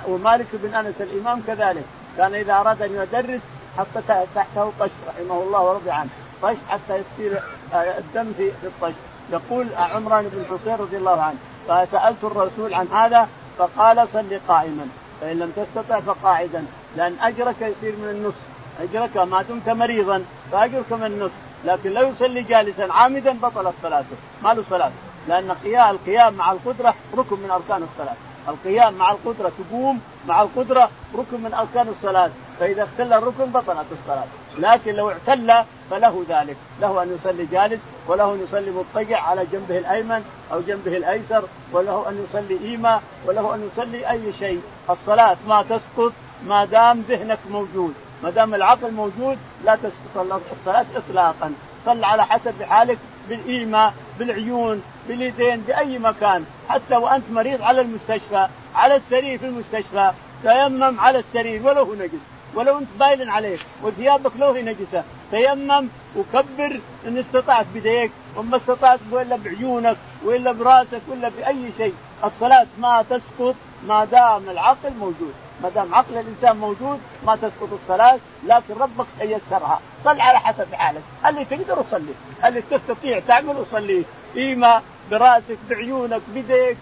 [0.09, 1.85] ومالك بن أنس الإمام كذلك
[2.17, 3.41] كان إذا أراد أن يدرس
[3.79, 4.05] حط
[4.35, 6.09] تحته طش رحمه الله ورضي عنه.
[6.43, 7.43] طش حتى يصير
[7.75, 8.93] آه، الدم في الطش.
[9.33, 11.37] يقول عمران بن حسين رضي الله عنه
[11.69, 14.89] فسألت الرسول عن هذا فقال صل قائما
[15.21, 16.65] فإن لم تستطع فقاعدا
[16.97, 18.37] لأن أجرك يصير من النصف.
[18.81, 21.54] أجرك ما دمت مريضا فأجرك من النصف.
[21.65, 24.91] لكن لو يصلي جالسا عامدا بطلت صلاته ما له صلاه
[25.29, 25.51] لأن
[25.91, 28.17] القيام مع القدرة ركن من أركان الصلاة.
[28.49, 32.31] القيام مع القدرة تقوم مع القدرة ركن من أركان الصلاة.
[32.61, 34.25] فإذا اختل الركن بطلت الصلاة.
[34.59, 36.57] لكن لو اعتل فله ذلك.
[36.81, 42.09] له أن يصلي جالس وله أن يصلي مضطجع على جنبه الأيمن أو جنبه الأيسر وله
[42.09, 44.63] أن يصلي إيما وله أن يصلي أي شيء.
[44.91, 46.13] الصلاة ما تسقط
[46.47, 47.95] ما دام ذهنك موجود.
[48.25, 51.53] ما دام العقل موجود لا تسقط الصلاة اطلاقا.
[51.85, 52.99] صل على حسب حالك
[53.29, 56.45] بالإيماء بالعيون باليدين بأي مكان.
[56.69, 60.13] حتى وأنت مريض على المستشفى على السرير في المستشفى
[60.43, 62.21] تيمم على السرير ولو نجد
[62.55, 69.01] ولو أنت باين عليك وثيابك لو هي نجسة تيمم وكبر إن استطعت بيديك وما استطعت
[69.11, 71.95] والا بعيونك وإلا براسك ولا بأي شيء.
[72.25, 73.55] الصلاة ما تسقط
[73.89, 75.35] ما دام العقل موجود.
[75.63, 81.03] ما دام عقل الإنسان موجود ما تسقط الصلاة لكن ربك يسرها صل على حسب حالك.
[81.27, 82.15] اللي تقدر صلي.
[82.45, 84.05] اللي تستطيع تعمل وصلي
[84.37, 86.77] ايما براسك بعيونك بيديك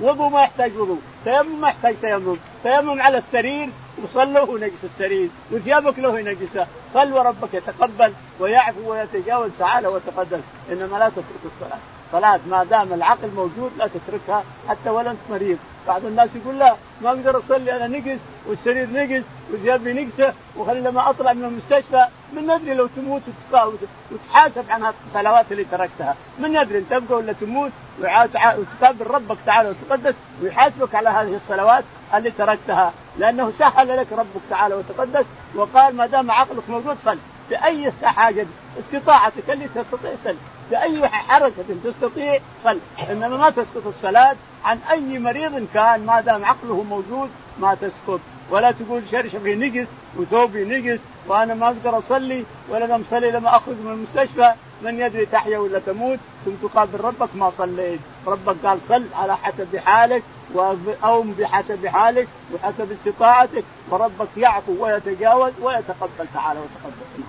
[0.00, 1.00] وضوء ما يحتاج وضوء.
[1.24, 2.36] تيمم ما يحتاج تيمم.
[2.62, 3.68] تيمم على السرير
[4.04, 5.28] وصل له نجس السرير.
[5.52, 6.66] وثيابك له نجسة.
[6.94, 10.40] صل وربك يتقبل ويعفو ويتجاوز تعالى وتقدم
[10.72, 11.78] إنما لا تترك الصلاة.
[12.12, 15.58] صلاة ما دام العقل موجود لا تتركها حتى ولو أنت مريض.
[15.88, 21.10] بعض الناس يقول لا ما أقدر أصلي أنا نقص والسرير نقص وثيابي نقصة وخلي لما
[21.10, 23.22] أطلع من المستشفى من ندري لو تموت
[24.12, 26.16] وتحاسب عن الصلوات اللي تركتها.
[26.38, 31.84] من ندري ان تبقى ولا تموت وتقابل ربك تعالى وتقدس ويحاسبك على هذه الصلوات
[32.14, 32.92] اللي تركتها.
[33.18, 37.18] لأنه سهل لك ربك تعالى وتقدس وقال ما دام عقلك موجود صل.
[37.50, 38.46] بأي حاجة
[38.80, 40.36] استطاعتك اللي تستطيع صل.
[40.70, 42.78] بأي حركة تستطيع صل
[43.10, 48.20] إنما ما تسقط الصلاة عن أي مريض كان ما دام عقله موجود ما تسقط.
[48.50, 53.92] ولا تقول شرشفي نقص وثوبي نقص وأنا ما أقدر أصلي ولا مصلي لما أخرج من
[53.92, 54.52] المستشفى
[54.82, 58.00] من يدري تحيا ولا تموت؟ ثم تقابل ربك ما صليت.
[58.26, 60.22] ربك قال صل على حسب حالك
[61.04, 67.26] أو بحسب حالك وحسب استطاعتك فربك يعفو ويتجاوز ويتقبل تعالى وتقدس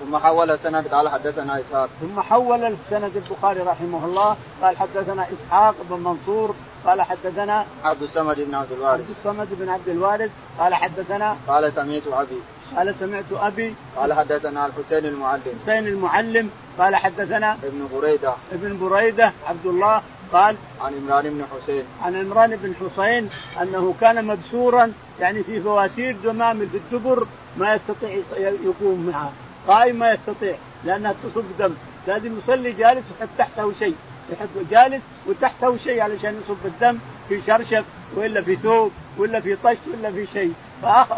[0.00, 1.88] ثم حول السند قال حدثنا إسحاق.
[2.00, 6.54] ثم حول السند البخاري رحمه الله قال حدثنا إسحاق بن منصور
[6.86, 9.00] قال حدثنا عبد الصمد بن عبد الوارث.
[9.00, 12.40] عبد الصمد بن عبد الوارث قال حدثنا قال سمعت أبي.
[12.76, 15.42] قال سمعت أبي قال حدثنا الحسين المعلم.
[15.62, 18.34] حسين المعلم قال حدثنا ابن بريدة.
[18.52, 21.84] ابن بريدة عبد الله قال عن عمران بن حسين.
[22.02, 23.30] عن عمران بن حسين
[23.62, 27.26] أنه كان مبسورا يعني في فواسير دمام في الدبر
[27.56, 29.32] ما يستطيع يقوم معها
[29.68, 30.54] قائم ما يستطيع
[30.84, 31.74] لأنها تصب دم.
[32.06, 33.96] لازم يصلي جالس ويحط تحته شيء
[34.32, 36.98] يحط جالس وتحته شيء علشان يصب الدم
[37.28, 37.84] في شرشف
[38.14, 40.52] وإلا في ثوب ولا في طشت ولا في شيء.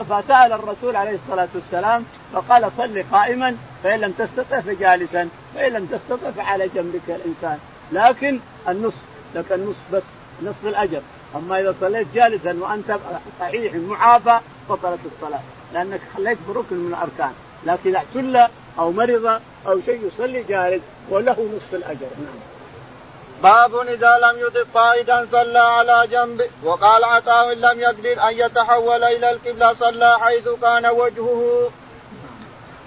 [0.08, 6.30] فسأل الرسول عليه الصلاة والسلام فقال صل قائما فإن لم تستطع فجالسا فإن لم تستطع
[6.30, 7.58] فعلى جنبك الإنسان.
[7.92, 10.02] لكن النصف لك النصف بس
[10.42, 11.00] نصف الأجر.
[11.36, 12.98] أما إذا صليت جالسا وأنت
[13.40, 14.38] صحيح معافى
[14.70, 15.40] بطلت الصلاة
[15.74, 17.32] لأنك خليت بركن من الأركان.
[17.66, 22.52] لكن اذا اعتل أو مرض أو شيء يصلي جالس وله نصف الاجر نعم.
[23.42, 29.30] باب إذا لم يطق قائدا صلى على جنب وقال عطاء لم يقدر أن يتحول إلى
[29.30, 31.70] القبلة صلى حيث كان وجهه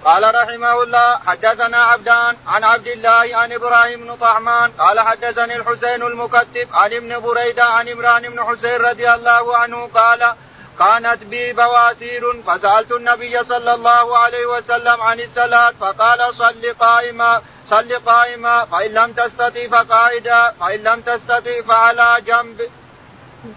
[0.04, 6.02] قال رحمه الله حدثنا عبدان عن عبد الله عن إبراهيم بن طعمان قال حدثني الحسين
[6.02, 10.34] المكتب عن ابن بريدة عن عمران بن حسين رضي الله عنه قال
[10.78, 17.92] كانت بي بواسير فسألت النبي صلى الله عليه وسلم عن الصلاة فقال صل قائما صل
[17.92, 22.60] قائما فإن لم تستطع فقائدا فإن لم تستطع فعلى جنب.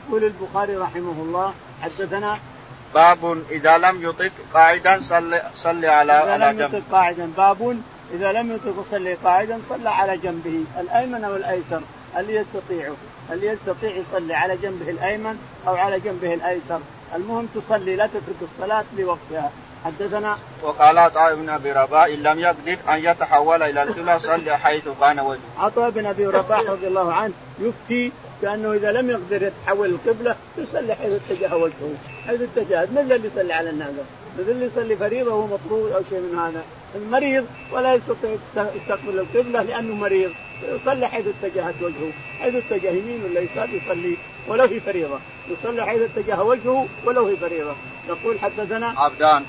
[0.07, 2.39] يقول البخاري رحمه الله حدثنا
[2.93, 7.79] باب إذا لم يطق قاعدا صل صل على إذا على لم يطق قاعدا باب
[8.13, 11.81] إذا لم يطق صلي قاعدا صلى على جنبه الأيمن أو الأيسر
[12.17, 12.95] اللي يستطيعه
[13.31, 16.79] اللي يستطيع يصلي على جنبه الأيمن أو على جنبه الأيسر
[17.15, 19.51] المهم تصلي لا تترك الصلاة لوقتها.
[19.85, 24.83] حدثنا؟ وقال عطاء بن أبي رباح إن لم يقدر أن يتحول إلى القبلة صلي حيث
[25.01, 25.39] كان وجهه.
[25.59, 30.95] عطاء بن أبي رباح رضي الله عنه يفتي كانه إذا لم يقدر يتحول القبلة يصلي
[30.95, 31.93] حيث اتجه وجهه،
[32.27, 34.05] حيث اتجه مثل اللي يصلي على الناقه،
[34.39, 36.63] مثل اللي يصلي فريضة وهو مطلوب أو شيء من هذا،
[36.95, 40.31] المريض ولا يستطيع يستقبل القبلة لأنه مريض،
[40.63, 44.17] يصلي حيث اتجهت وجهه، حيث اتجه يمين ولا يسار يصلي
[44.47, 45.19] ولو في فريضة،
[45.49, 47.73] يصلي حيث اتجه وجهه ولو في فريضة،
[48.09, 49.43] يقول حدثنا عبدان.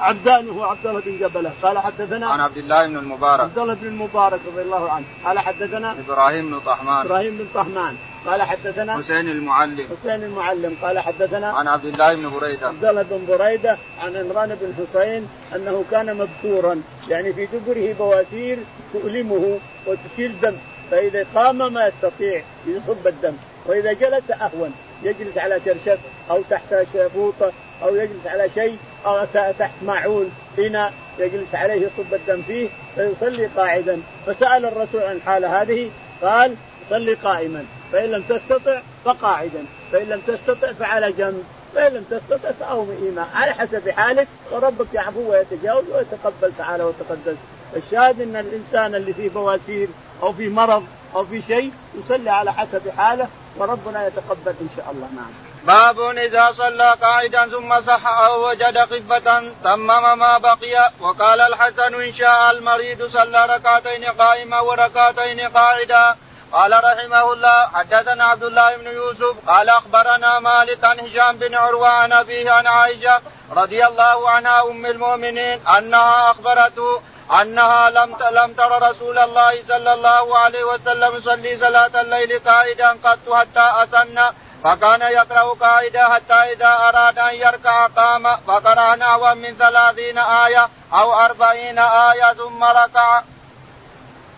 [0.00, 3.40] عبدان هو عبد الله بن جبله قال حدثنا عن عبد الله بن المبارك.
[3.40, 5.04] عبد الله بن المبارك رضي الله عنه.
[5.24, 7.96] قال حدثنا إبراهيم بن طهمان إبراهيم بن طهمان
[8.26, 9.86] قال حدثنا حسين المعلم.
[10.00, 10.76] حسين المعلم.
[10.82, 12.68] قال حدثنا عن عبد الله بن بريدة.
[12.68, 18.58] عبد الله بن بريدة عن عمران بن حسين أنه كان مبتورا يعني في دبره بواسير
[18.92, 20.56] تؤلمه وتسيل دم
[20.90, 23.32] فإذا قام ما يستطيع يصب الدم
[23.66, 25.98] وإذا جلس أهون يجلس على شرشف
[26.30, 27.52] أو تحت شفوطه
[27.82, 29.24] أو يجلس على شيء أو
[29.58, 34.00] تحت ماعون إناء يجلس عليه يصب الدم فيه فيصلي قاعدا.
[34.26, 35.90] فسأل الرسول عن الحاله هذه
[36.22, 36.54] قال
[36.90, 37.64] صلي قائما.
[37.92, 43.26] فإن لم تستطع فقاعدا فإن لم تستطع فعلى جنب فإن لم تستطع فاوم إيمان.
[43.34, 47.36] على حسب حالك وربك يعفو ويتجاوز ويتقبل تعالى وتقدس.
[47.76, 49.88] الشاهد إن الإنسان اللي فيه بواسير
[50.22, 55.08] أو في مرض أو في شيء يصلي على حسب حاله وربنا يتقبل إن شاء الله
[55.16, 55.30] نعم.
[55.66, 60.90] باب إذا صلى قاعدا ثم صح أو وجد خفة تمم ما بقي.
[61.00, 66.16] وقال الحسن إن شاء المريض صلى ركعتين قائما وركعتين قاعدا.
[66.52, 71.88] قال رحمه الله حدثنا عبد الله بن يوسف قال أخبرنا مالك عن هشام بن عروة
[71.88, 73.20] عن أبيه عن عائشة
[73.56, 77.00] رضي الله عنها أم المؤمنين أنها اخبرته
[77.40, 83.32] أنها لم لم تر رسول الله صلى الله عليه وسلم يصلي صلاة الليل قائدا قط
[83.32, 84.20] حتى أسن
[84.64, 91.14] فكان يقرأ قائدا حتى إذا أراد أن يركع قام فقرأ نحوا من ثلاثين آية أو
[91.14, 93.22] أربعين آية ثم ركع.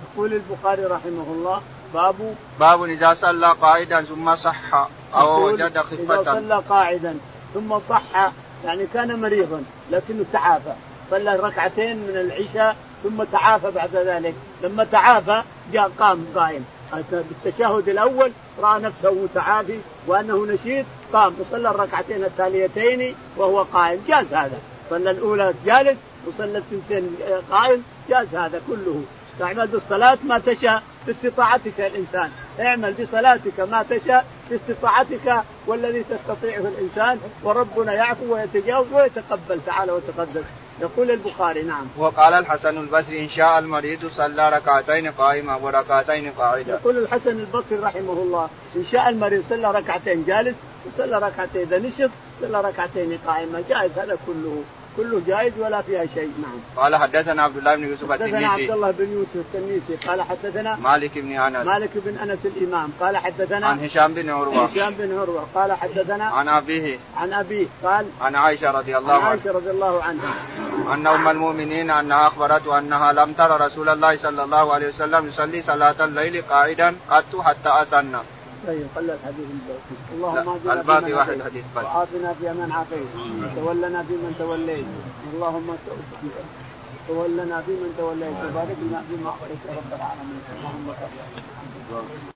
[0.05, 1.63] يقول البخاري رحمه الله
[1.95, 6.21] باب باب إذا صلى قاعدا ثم صح أو وجد خفة.
[6.21, 7.19] اذا صلى قاعدا
[7.55, 8.33] ثم صح
[8.65, 10.73] يعني كان مريضا لكنه تعافى.
[11.11, 14.35] صلى ركعتين من العشاء ثم تعافى بعد ذلك.
[14.63, 15.43] لما تعافى
[15.73, 16.65] جاء قام قائم.
[17.11, 18.33] بالتشهد الأول
[18.63, 24.01] رأى نفسه متعافي وأنه نشيط قام وصلى الركعتين التاليتين وهو قائم.
[24.09, 24.59] جاز هذا.
[24.91, 27.17] صلى الأولى جالس وصلى الثنتين
[27.51, 27.83] قائم.
[28.09, 29.03] جاز هذا كله.
[29.39, 30.83] تعمل بالصلاة ما تشاء.
[31.07, 32.31] باستطاعتك الإنسان.
[32.61, 40.43] اعمل بصلاتك ما تشاء باستطاعتك والذي تستطيعه الإنسان وربنا يعفو ويتجاوز ويتقبل تعالى وتقدم.
[40.81, 41.87] يقول البخاري نعم.
[41.97, 48.13] وقال الحسن البصري إن شاء المريض صلى ركعتين قائما وركعتين قاعدا يقول الحسن البصري رحمه
[48.13, 53.99] الله إن شاء المريض صلى ركعتين جالس وصلى ركعتين اذا نشط صلى ركعتين قائما جائز
[53.99, 54.63] هذا كله.
[54.97, 56.59] كله جائز ولا فيها شيء نعم.
[56.77, 58.37] قال حدثنا عبد الله بن يوسف التنيسي.
[58.37, 60.09] حدثنا عبد الله بن يوسف التنيسي.
[60.09, 61.67] قال حدثنا مالك بن أنس.
[61.67, 62.91] مالك بن أنس الإمام.
[63.01, 64.65] قال حدثنا عن هشام بن عروة.
[64.65, 65.47] هشام بن عروة.
[65.55, 66.99] قال حدثنا عن أبيه.
[67.17, 67.67] عن أبيه.
[67.85, 69.29] قال عن عائشة رضي الله عنها.
[69.29, 70.35] عائشه رضي الله عنها.
[70.95, 75.63] أن أم المؤمنين أنها أخبرته أنها لم تر رسول الله صلى الله عليه وسلم يصلي
[75.63, 78.19] صلاة الليل قائدا قط حتى اسن
[78.67, 79.47] طيب خلى الحديث
[80.15, 83.11] اللهم اهدنا الباقي واحد حديث بس وعافنا في من عافيت.
[83.43, 84.87] وتولنا في من توليت.
[85.35, 85.69] اللهم
[87.09, 88.37] تولنا في من توليت.
[88.45, 90.43] وبارك لنا فيما اعطيت رب العالمين.
[90.57, 90.87] اللهم
[91.91, 92.33] صل